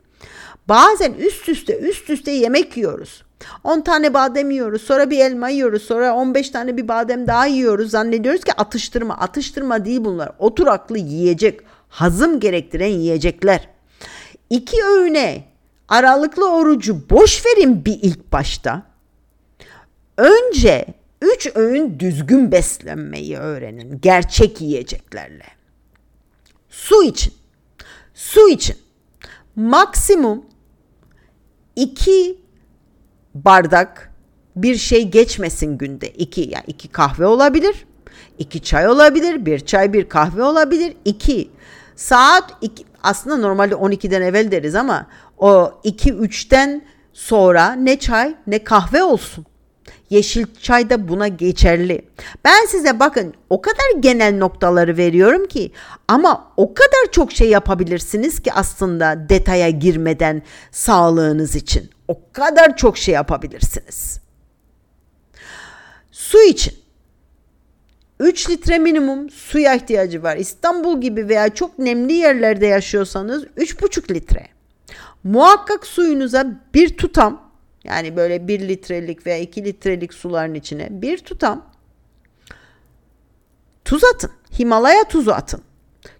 Bazen 0.68 1.12
üst 1.12 1.48
üste 1.48 1.78
üst 1.78 2.10
üste 2.10 2.30
yemek 2.30 2.76
yiyoruz. 2.76 3.22
10 3.64 3.80
tane 3.80 4.14
badem 4.14 4.50
yiyoruz, 4.50 4.82
sonra 4.82 5.10
bir 5.10 5.18
elma 5.18 5.48
yiyoruz, 5.48 5.82
sonra 5.82 6.14
15 6.14 6.50
tane 6.50 6.76
bir 6.76 6.88
badem 6.88 7.26
daha 7.26 7.46
yiyoruz. 7.46 7.90
Zannediyoruz 7.90 8.44
ki 8.44 8.52
atıştırma. 8.52 9.14
Atıştırma 9.14 9.84
değil 9.84 10.04
bunlar. 10.04 10.32
Oturaklı 10.38 10.98
yiyecek 10.98 11.60
hazım 11.92 12.40
gerektiren 12.40 12.86
yiyecekler. 12.86 13.68
İki 14.50 14.84
öğüne 14.84 15.44
aralıklı 15.88 16.52
orucu 16.54 17.10
boş 17.10 17.46
verin 17.46 17.84
bir 17.84 17.98
ilk 18.02 18.32
başta. 18.32 18.82
Önce 20.16 20.86
üç 21.22 21.48
öğün 21.54 22.00
düzgün 22.00 22.52
beslenmeyi 22.52 23.36
öğrenin 23.36 24.00
gerçek 24.00 24.60
yiyeceklerle. 24.60 25.46
Su 26.68 27.04
için. 27.04 27.34
Su 28.14 28.48
için. 28.48 28.76
Maksimum 29.56 30.44
iki 31.76 32.38
bardak 33.34 34.12
bir 34.56 34.76
şey 34.76 35.08
geçmesin 35.08 35.78
günde. 35.78 36.10
İki 36.10 36.40
yani 36.40 36.64
iki 36.66 36.88
kahve 36.88 37.26
olabilir. 37.26 37.86
iki 38.38 38.62
çay 38.62 38.88
olabilir. 38.88 39.46
Bir 39.46 39.60
çay 39.60 39.92
bir 39.92 40.08
kahve 40.08 40.42
olabilir. 40.42 40.96
iki 41.04 41.50
Saat 41.96 42.44
iki, 42.60 42.84
aslında 43.02 43.36
normalde 43.36 43.74
12'den 43.74 44.22
evvel 44.22 44.50
deriz 44.50 44.74
ama 44.74 45.06
o 45.38 45.72
2-3'ten 45.84 46.82
sonra 47.12 47.72
ne 47.72 47.98
çay 47.98 48.34
ne 48.46 48.64
kahve 48.64 49.02
olsun. 49.02 49.46
Yeşil 50.10 50.46
çay 50.62 50.90
da 50.90 51.08
buna 51.08 51.28
geçerli. 51.28 52.08
Ben 52.44 52.66
size 52.66 53.00
bakın 53.00 53.34
o 53.50 53.62
kadar 53.62 54.00
genel 54.00 54.36
noktaları 54.36 54.96
veriyorum 54.96 55.46
ki 55.46 55.72
ama 56.08 56.52
o 56.56 56.74
kadar 56.74 57.12
çok 57.12 57.32
şey 57.32 57.48
yapabilirsiniz 57.48 58.40
ki 58.40 58.52
aslında 58.52 59.28
detaya 59.28 59.70
girmeden 59.70 60.42
sağlığınız 60.70 61.56
için. 61.56 61.90
O 62.08 62.18
kadar 62.32 62.76
çok 62.76 62.98
şey 62.98 63.14
yapabilirsiniz. 63.14 64.20
Su 66.10 66.42
için 66.42 66.81
3 68.22 68.50
litre 68.50 68.78
minimum 68.78 69.30
suya 69.30 69.74
ihtiyacı 69.74 70.22
var. 70.22 70.36
İstanbul 70.36 71.00
gibi 71.00 71.28
veya 71.28 71.48
çok 71.54 71.78
nemli 71.78 72.12
yerlerde 72.12 72.66
yaşıyorsanız 72.66 73.44
3,5 73.44 74.14
litre. 74.14 74.48
Muhakkak 75.24 75.86
suyunuza 75.86 76.60
bir 76.74 76.96
tutam 76.96 77.52
yani 77.84 78.16
böyle 78.16 78.48
1 78.48 78.68
litrelik 78.68 79.26
veya 79.26 79.38
2 79.38 79.64
litrelik 79.64 80.14
suların 80.14 80.54
içine 80.54 80.88
bir 80.90 81.18
tutam 81.18 81.66
tuz 83.84 84.04
atın. 84.04 84.30
Himalaya 84.58 85.04
tuzu 85.04 85.30
atın. 85.30 85.60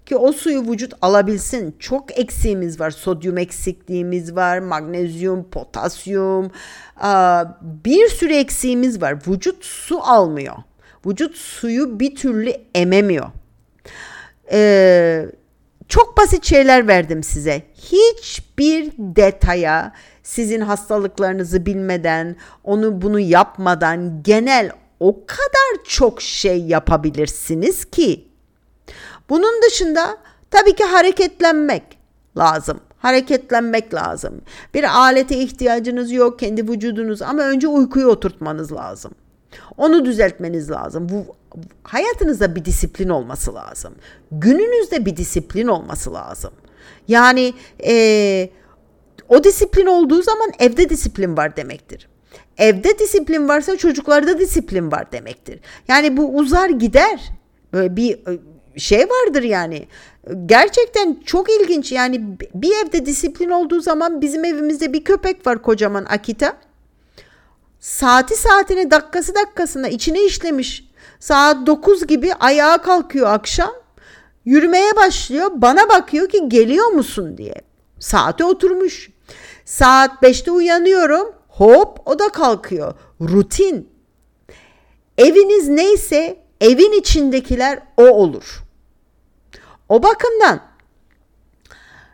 Ki 0.07 0.17
o 0.17 0.33
suyu 0.33 0.71
vücut 0.71 0.95
alabilsin. 1.03 1.77
Çok 1.79 2.19
eksiğimiz 2.19 2.81
var. 2.81 2.91
Sodyum 2.91 3.39
eksikliğimiz 3.39 4.37
var. 4.37 4.59
Magnezyum, 4.59 5.51
potasyum. 5.51 6.51
Bir 7.63 8.09
sürü 8.09 8.35
eksiğimiz 8.35 9.03
var. 9.03 9.19
Vücut 9.27 9.65
su 9.65 10.01
almıyor. 10.03 10.57
Vücut 11.07 11.37
suyu 11.37 12.01
bir 12.01 12.17
türlü 12.17 12.53
ememiyor. 12.75 13.27
Ee, 14.53 15.27
çok 15.89 16.19
basit 16.19 16.45
şeyler 16.45 16.89
verdim 16.89 17.23
size. 17.23 17.63
Hiçbir 17.75 18.93
detaya 18.99 19.93
sizin 20.23 20.61
hastalıklarınızı 20.61 21.67
bilmeden, 21.67 22.37
onu 22.65 23.03
bunu 23.03 23.21
yapmadan 23.21 24.23
genel 24.23 24.71
o 25.01 25.27
kadar 25.27 25.85
çok 25.89 26.23
şey 26.23 26.61
yapabilirsiniz 26.61 27.85
ki. 27.85 28.29
Bunun 29.29 29.63
dışında 29.63 30.19
tabii 30.51 30.75
ki 30.75 30.85
hareketlenmek 30.85 31.83
lazım. 32.37 32.81
Hareketlenmek 32.99 33.95
lazım. 33.95 34.43
Bir 34.75 34.99
alete 34.99 35.37
ihtiyacınız 35.37 36.13
yok 36.13 36.39
kendi 36.39 36.69
vücudunuz 36.69 37.23
ama 37.23 37.43
önce 37.43 37.69
uykuyu 37.69 38.07
oturtmanız 38.07 38.73
lazım. 38.73 39.13
Onu 39.77 40.05
düzeltmeniz 40.05 40.71
lazım. 40.71 41.09
Bu 41.09 41.37
hayatınızda 41.83 42.57
bir 42.57 42.65
disiplin 42.65 43.09
olması 43.09 43.55
lazım. 43.55 43.95
Gününüzde 44.33 45.07
bir 45.07 45.17
disiplin 45.17 45.67
olması 45.67 46.15
lazım. 46.15 46.53
Yani 47.09 47.55
e, 47.87 48.51
o 49.29 49.45
disiplin 49.45 49.87
olduğu 49.87 50.23
zaman 50.23 50.53
evde 50.59 50.89
disiplin 50.89 51.37
var 51.37 51.57
demektir. 51.57 52.09
Evde 52.59 52.99
disiplin 52.99 53.49
varsa 53.49 53.77
çocuklarda 53.77 54.39
disiplin 54.39 54.93
var 54.93 55.13
demektir. 55.13 55.61
Yani 55.89 56.17
bu 56.17 56.37
uzar 56.37 56.71
gider. 56.71 57.21
Böyle 57.73 57.97
bir 57.97 58.13
e, 58.13 58.39
şey 58.77 59.01
vardır 59.01 59.43
yani. 59.43 59.87
Gerçekten 60.47 61.21
çok 61.25 61.51
ilginç 61.51 61.93
yani 61.93 62.39
bir 62.55 62.73
evde 62.85 63.07
disiplin 63.07 63.51
olduğu 63.51 63.81
zaman 63.81 64.21
bizim 64.21 64.45
evimizde 64.45 64.93
bir 64.93 65.05
köpek 65.05 65.47
var 65.47 65.63
kocaman 65.63 66.05
Akita 66.05 66.57
saati 67.83 68.37
saatine 68.37 68.91
dakikası 68.91 69.35
dakikasına 69.35 69.89
içine 69.89 70.25
işlemiş. 70.25 70.85
Saat 71.21 71.67
9 71.67 72.07
gibi 72.07 72.35
ayağa 72.35 72.83
kalkıyor 72.83 73.29
akşam. 73.29 73.73
Yürümeye 74.45 74.97
başlıyor. 74.97 75.51
Bana 75.55 75.89
bakıyor 75.89 76.29
ki 76.29 76.49
geliyor 76.49 76.87
musun 76.87 77.39
diye. 77.39 77.55
Saate 77.99 78.45
oturmuş. 78.45 79.11
Saat 79.65 80.23
5'te 80.23 80.51
uyanıyorum. 80.51 81.35
Hop 81.49 81.99
o 82.07 82.19
da 82.19 82.29
kalkıyor. 82.29 82.95
Rutin. 83.21 83.89
Eviniz 85.19 85.69
neyse 85.69 86.37
evin 86.61 86.93
içindekiler 86.93 87.79
o 87.97 88.05
olur. 88.05 88.63
O 89.89 90.03
bakımdan 90.03 90.61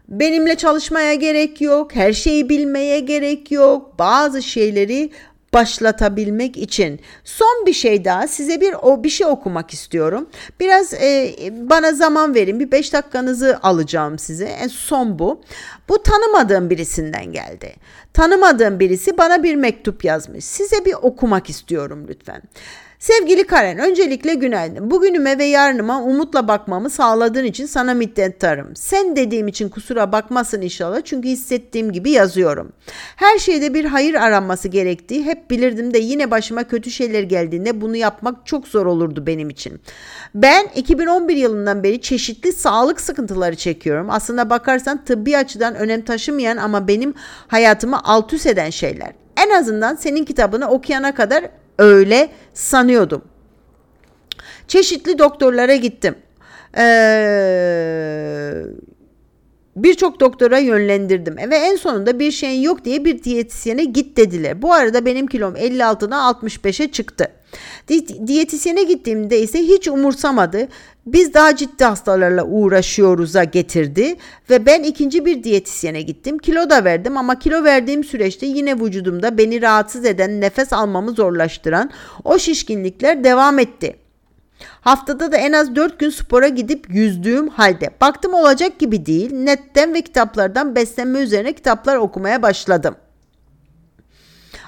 benimle 0.09 0.57
çalışmaya 0.57 1.15
gerek 1.15 1.61
yok, 1.61 1.95
her 1.95 2.13
şeyi 2.13 2.49
bilmeye 2.49 3.01
gerek 3.01 3.51
yok. 3.51 3.99
Bazı 3.99 4.43
şeyleri 4.43 5.11
başlatabilmek 5.55 6.57
için 6.57 7.01
son 7.25 7.67
bir 7.67 7.73
şey 7.73 8.05
daha 8.05 8.29
size 8.29 8.61
bir 8.61 8.75
o 8.83 9.05
bir 9.05 9.09
şey 9.09 9.27
okumak 9.27 9.73
istiyorum. 9.73 10.29
Biraz 10.61 10.95
e, 10.95 11.35
bana 11.53 11.93
zaman 11.93 12.35
verin. 12.35 12.61
Bir 12.61 12.73
5 12.73 12.93
dakikanızı 12.93 13.59
alacağım 13.63 14.19
size. 14.19 14.45
En 14.45 14.69
son 14.69 15.19
bu. 15.19 15.41
Bu 15.89 16.03
tanımadığım 16.03 16.71
birisinden 16.71 17.33
geldi. 17.33 17.75
Tanımadığım 18.13 18.81
birisi 18.81 19.19
bana 19.19 19.43
bir 19.43 19.55
mektup 19.55 20.05
yazmış. 20.05 20.45
Size 20.45 20.85
bir 20.85 20.95
okumak 21.03 21.51
istiyorum 21.51 22.07
lütfen. 22.09 22.43
Sevgili 22.99 23.47
Karen, 23.47 23.79
öncelikle 23.79 24.35
günaydın. 24.35 24.91
Bugünüme 24.91 25.39
ve 25.39 25.45
yarınıma 25.45 26.03
umutla 26.03 26.49
bakmamı 26.49 26.91
sağladığın 26.91 27.45
için 27.45 27.67
sana 27.67 27.95
minnettarım. 27.95 28.77
Sen 28.77 29.17
dediğim 29.17 29.49
için 29.49 29.69
kusura 29.69 30.13
bakmasın 30.13 30.63
inşallah 30.63 31.01
çünkü 31.05 31.29
hissettiğim 31.29 31.93
gibi 31.93 32.11
yazıyorum. 32.11 32.73
Her 33.17 33.39
şeyde 33.39 33.75
bir 33.75 33.85
hayır 33.85 34.15
aranması 34.15 34.69
gerektiği 34.69 35.25
hep 35.25 35.51
bilirdim 35.51 35.95
de 35.95 35.99
yine 35.99 36.31
başıma 36.31 36.65
kötü 36.65 36.91
şeyler 36.91 37.23
geldiğinde 37.23 37.81
bunu 37.81 37.97
yapmak 37.97 38.47
çok 38.47 38.69
zor 38.69 38.87
olurdu 38.87 39.27
benim 39.27 39.51
için. 39.51 39.81
Ben 40.35 40.67
2011 40.75 41.37
yılından 41.37 41.83
beri 41.83 42.01
çeşitli 42.01 42.53
sağlık 42.53 43.01
sıkıntıları 43.01 43.57
çekiyorum. 43.57 44.11
Aslında 44.11 44.51
bakarsan 44.51 45.05
tıbbi 45.05 45.37
açıdan 45.37 45.75
önem 45.75 46.03
taşımayan 46.03 46.57
ama 46.57 46.89
benim 46.89 47.15
hayatımı 47.49 48.01
alt 48.05 48.33
üst 48.33 48.47
eden 48.47 48.71
şeyler. 48.71 49.13
En 49.37 49.51
azından 49.51 49.95
senin 49.95 50.25
kitabını 50.25 50.69
okuyana 50.69 51.15
kadar 51.15 51.45
öyle 51.79 52.31
sanıyordum. 52.55 53.23
Çeşitli 54.69 55.19
doktorlara 55.19 55.77
gittim. 55.77 56.15
Ee, 56.79 58.63
Birçok 59.83 60.21
doktora 60.21 60.59
yönlendirdim 60.59 61.37
ve 61.51 61.57
en 61.57 61.77
sonunda 61.77 62.19
bir 62.19 62.31
şeyin 62.31 62.63
yok 62.63 62.85
diye 62.85 63.05
bir 63.05 63.23
diyetisyene 63.23 63.85
git 63.85 64.17
dediler. 64.17 64.63
Bu 64.63 64.73
arada 64.73 65.07
benim 65.07 65.27
kilom 65.27 65.57
56'dan 65.57 66.35
65'e 66.35 66.89
çıktı. 66.91 67.29
Di- 67.89 68.27
diyetisyene 68.27 68.83
gittiğimde 68.83 69.41
ise 69.41 69.59
hiç 69.59 69.89
umursamadı. 69.89 70.69
Biz 71.07 71.35
daha 71.35 71.57
ciddi 71.57 71.85
hastalarla 71.85 72.45
uğraşıyoruz'a 72.45 73.45
getirdi 73.45 74.17
ve 74.51 74.67
ben 74.67 74.83
ikinci 74.83 75.25
bir 75.25 75.45
diyetisyene 75.45 76.03
gittim. 76.03 76.39
Kilo 76.39 76.71
da 76.71 76.85
verdim 76.85 77.17
ama 77.17 77.39
kilo 77.39 77.65
verdiğim 77.65 78.05
süreçte 78.05 78.47
yine 78.47 78.81
vücudumda 78.81 79.39
beni 79.39 79.63
rahatsız 79.63 80.05
eden, 80.05 80.41
nefes 80.41 80.73
almamı 80.73 81.13
zorlaştıran 81.13 81.91
o 82.25 82.39
şişkinlikler 82.39 83.25
devam 83.25 83.59
etti. 83.59 84.08
Haftada 84.81 85.33
da 85.33 85.37
en 85.37 85.53
az 85.53 85.77
4 85.77 85.99
gün 85.99 86.11
spora 86.11 86.49
gidip 86.49 86.87
yüzdüğüm 86.89 87.49
halde 87.49 87.91
baktım 88.01 88.35
olacak 88.35 88.79
gibi 88.79 89.07
değil. 89.07 89.35
Netten 89.35 89.95
ve 89.95 90.03
kitaplardan 90.03 90.75
beslenme 90.75 91.19
üzerine 91.19 91.53
kitaplar 91.53 91.97
okumaya 91.97 92.43
başladım. 92.43 92.97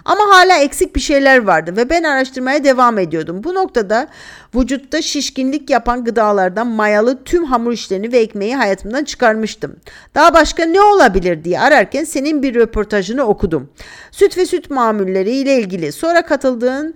Ama 0.05 0.21
hala 0.29 0.59
eksik 0.59 0.97
bir 0.97 1.01
şeyler 1.01 1.39
vardı 1.39 1.77
ve 1.77 1.91
ben 1.91 2.03
araştırmaya 2.03 2.65
devam 2.65 2.99
ediyordum. 2.99 3.45
Bu 3.45 3.55
noktada 3.55 4.09
vücutta 4.55 5.03
şişkinlik 5.03 5.71
yapan 5.71 6.05
gıdalardan 6.05 6.67
mayalı 6.67 7.25
tüm 7.25 7.45
hamur 7.45 7.73
işlerini 7.73 8.13
ve 8.13 8.19
ekmeği 8.19 8.57
hayatımdan 8.57 9.05
çıkarmıştım. 9.05 9.77
Daha 10.15 10.35
başka 10.35 10.65
ne 10.65 10.81
olabilir 10.81 11.45
diye 11.45 11.61
ararken 11.61 12.05
senin 12.05 12.43
bir 12.43 12.55
röportajını 12.55 13.25
okudum. 13.25 13.71
Süt 14.11 14.39
ve 14.39 14.47
süt 14.47 14.71
mamulleri 14.71 15.31
ile 15.31 15.59
ilgili. 15.59 15.93
Sonra 15.93 16.23
katıldığın 16.23 16.95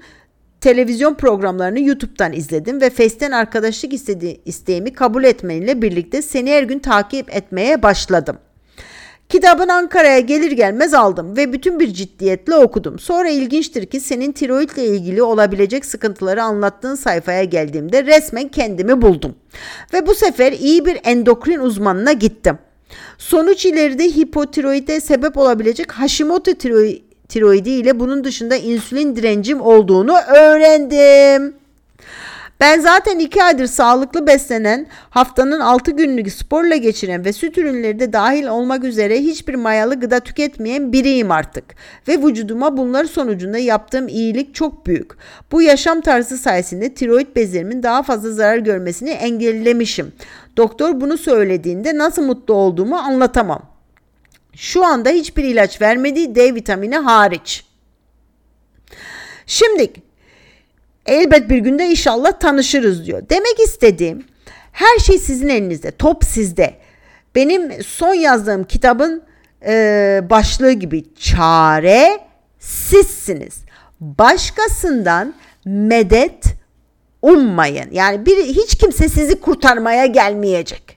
televizyon 0.64 1.14
programlarını 1.14 1.80
YouTube'dan 1.80 2.32
izledim 2.32 2.80
ve 2.80 2.90
Face'ten 2.90 3.30
arkadaşlık 3.30 3.92
istedi, 3.92 4.40
isteğimi 4.44 4.92
kabul 4.92 5.24
etmenle 5.24 5.82
birlikte 5.82 6.22
seni 6.22 6.50
her 6.50 6.62
gün 6.62 6.78
takip 6.78 7.36
etmeye 7.36 7.82
başladım. 7.82 8.36
Kitabın 9.28 9.68
Ankara'ya 9.68 10.20
gelir 10.20 10.52
gelmez 10.52 10.94
aldım 10.94 11.36
ve 11.36 11.52
bütün 11.52 11.80
bir 11.80 11.94
ciddiyetle 11.94 12.54
okudum. 12.54 12.98
Sonra 12.98 13.28
ilginçtir 13.28 13.86
ki 13.86 14.00
senin 14.00 14.32
tiroidle 14.32 14.86
ilgili 14.86 15.22
olabilecek 15.22 15.84
sıkıntıları 15.84 16.42
anlattığın 16.42 16.94
sayfaya 16.94 17.44
geldiğimde 17.44 18.04
resmen 18.04 18.48
kendimi 18.48 19.02
buldum. 19.02 19.34
Ve 19.92 20.06
bu 20.06 20.14
sefer 20.14 20.52
iyi 20.52 20.86
bir 20.86 21.00
endokrin 21.04 21.60
uzmanına 21.60 22.12
gittim. 22.12 22.58
Sonuç 23.18 23.66
ileride 23.66 24.04
hipotiroide 24.04 25.00
sebep 25.00 25.36
olabilecek 25.36 25.92
Hashimoto 25.92 26.54
tiroid, 26.54 27.00
tiroidi 27.28 27.70
ile 27.70 28.00
bunun 28.00 28.24
dışında 28.24 28.56
insülin 28.56 29.16
direncim 29.16 29.60
olduğunu 29.60 30.16
öğrendim. 30.36 31.54
Ben 32.60 32.80
zaten 32.80 33.18
iki 33.18 33.42
aydır 33.42 33.66
sağlıklı 33.66 34.26
beslenen, 34.26 34.86
haftanın 35.10 35.60
6 35.60 35.90
günlük 35.90 36.32
sporla 36.32 36.76
geçiren 36.76 37.24
ve 37.24 37.32
süt 37.32 37.58
ürünleri 37.58 38.00
de 38.00 38.12
dahil 38.12 38.46
olmak 38.46 38.84
üzere 38.84 39.20
hiçbir 39.20 39.54
mayalı 39.54 40.00
gıda 40.00 40.20
tüketmeyen 40.20 40.92
biriyim 40.92 41.30
artık. 41.30 41.64
Ve 42.08 42.22
vücuduma 42.22 42.76
bunlar 42.76 43.04
sonucunda 43.04 43.58
yaptığım 43.58 44.08
iyilik 44.08 44.54
çok 44.54 44.86
büyük. 44.86 45.10
Bu 45.52 45.62
yaşam 45.62 46.00
tarzı 46.00 46.38
sayesinde 46.38 46.94
tiroid 46.94 47.36
bezlerimin 47.36 47.82
daha 47.82 48.02
fazla 48.02 48.30
zarar 48.30 48.58
görmesini 48.58 49.10
engellemişim. 49.10 50.12
Doktor 50.56 51.00
bunu 51.00 51.18
söylediğinde 51.18 51.98
nasıl 51.98 52.22
mutlu 52.22 52.54
olduğumu 52.54 52.96
anlatamam. 52.96 53.73
Şu 54.56 54.84
anda 54.84 55.10
hiçbir 55.10 55.44
ilaç 55.44 55.80
vermedi 55.80 56.34
D 56.34 56.54
vitamini 56.54 56.96
hariç. 56.96 57.64
Şimdi 59.46 59.92
elbet 61.06 61.50
bir 61.50 61.58
günde 61.58 61.86
inşallah 61.86 62.32
tanışırız 62.32 63.06
diyor. 63.06 63.22
Demek 63.30 63.60
istediğim 63.60 64.24
her 64.72 64.98
şey 64.98 65.18
sizin 65.18 65.48
elinizde. 65.48 65.90
Top 65.90 66.24
sizde. 66.24 66.74
Benim 67.34 67.82
son 67.82 68.14
yazdığım 68.14 68.64
kitabın 68.64 69.22
e, 69.66 70.20
başlığı 70.30 70.72
gibi 70.72 71.04
çare 71.14 72.20
sizsiniz. 72.58 73.58
Başkasından 74.00 75.34
medet 75.64 76.44
ummayın. 77.22 77.90
Yani 77.92 78.26
bir 78.26 78.44
hiç 78.44 78.74
kimse 78.74 79.08
sizi 79.08 79.40
kurtarmaya 79.40 80.06
gelmeyecek. 80.06 80.93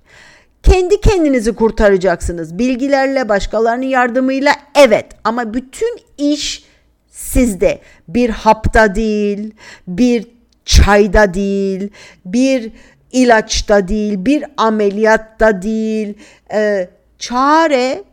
Kendi 0.72 1.02
kendinizi 1.02 1.56
kurtaracaksınız. 1.56 2.60
Bilgilerle, 2.60 3.30
başkalarının 3.30 3.86
yardımıyla 3.86 4.54
evet 4.76 5.06
ama 5.24 5.54
bütün 5.54 6.00
iş 6.18 6.64
sizde. 7.10 7.82
Bir 8.08 8.30
hapta 8.30 8.96
değil, 8.96 9.54
bir 9.88 10.28
çayda 10.66 11.34
değil, 11.34 11.90
bir 12.26 12.72
ilaçta 13.12 13.88
değil, 13.88 14.26
bir 14.26 14.44
ameliyatta 14.58 15.62
değil. 15.62 16.14
Ee, 16.54 16.90
çare 17.20 18.04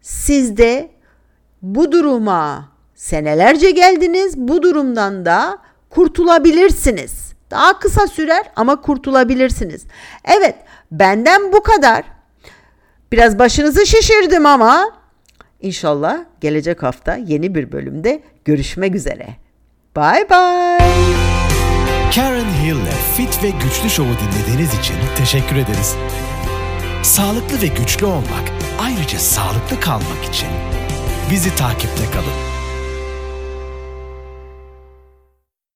sizde 0.00 0.90
bu 1.62 1.92
duruma 1.92 2.68
senelerce 2.94 3.70
geldiniz. 3.70 4.36
Bu 4.36 4.62
durumdan 4.62 5.24
da 5.24 5.58
kurtulabilirsiniz. 5.90 7.32
Daha 7.50 7.78
kısa 7.78 8.06
sürer 8.06 8.44
ama 8.56 8.80
kurtulabilirsiniz. 8.80 9.84
Evet, 10.24 10.54
benden 10.92 11.52
bu 11.52 11.62
kadar. 11.62 12.04
Biraz 13.12 13.38
başınızı 13.38 13.86
şişirdim 13.86 14.46
ama 14.46 14.90
inşallah 15.60 16.18
gelecek 16.40 16.82
hafta 16.82 17.16
yeni 17.16 17.54
bir 17.54 17.72
bölümde 17.72 18.22
görüşmek 18.44 18.94
üzere. 18.94 19.26
Bye 19.96 20.26
bye. 20.30 20.78
Karen 22.14 22.52
Hill'le 22.62 23.16
Fit 23.16 23.42
ve 23.42 23.50
Güçlü 23.50 23.90
Show'u 23.90 24.14
dinlediğiniz 24.18 24.78
için 24.78 24.94
teşekkür 25.16 25.56
ederiz. 25.56 25.96
Sağlıklı 27.02 27.62
ve 27.62 27.66
güçlü 27.66 28.06
olmak, 28.06 28.52
ayrıca 28.80 29.18
sağlıklı 29.18 29.80
kalmak 29.80 30.24
için 30.28 30.48
bizi 31.30 31.56
takipte 31.56 32.04
kalın. 32.12 32.51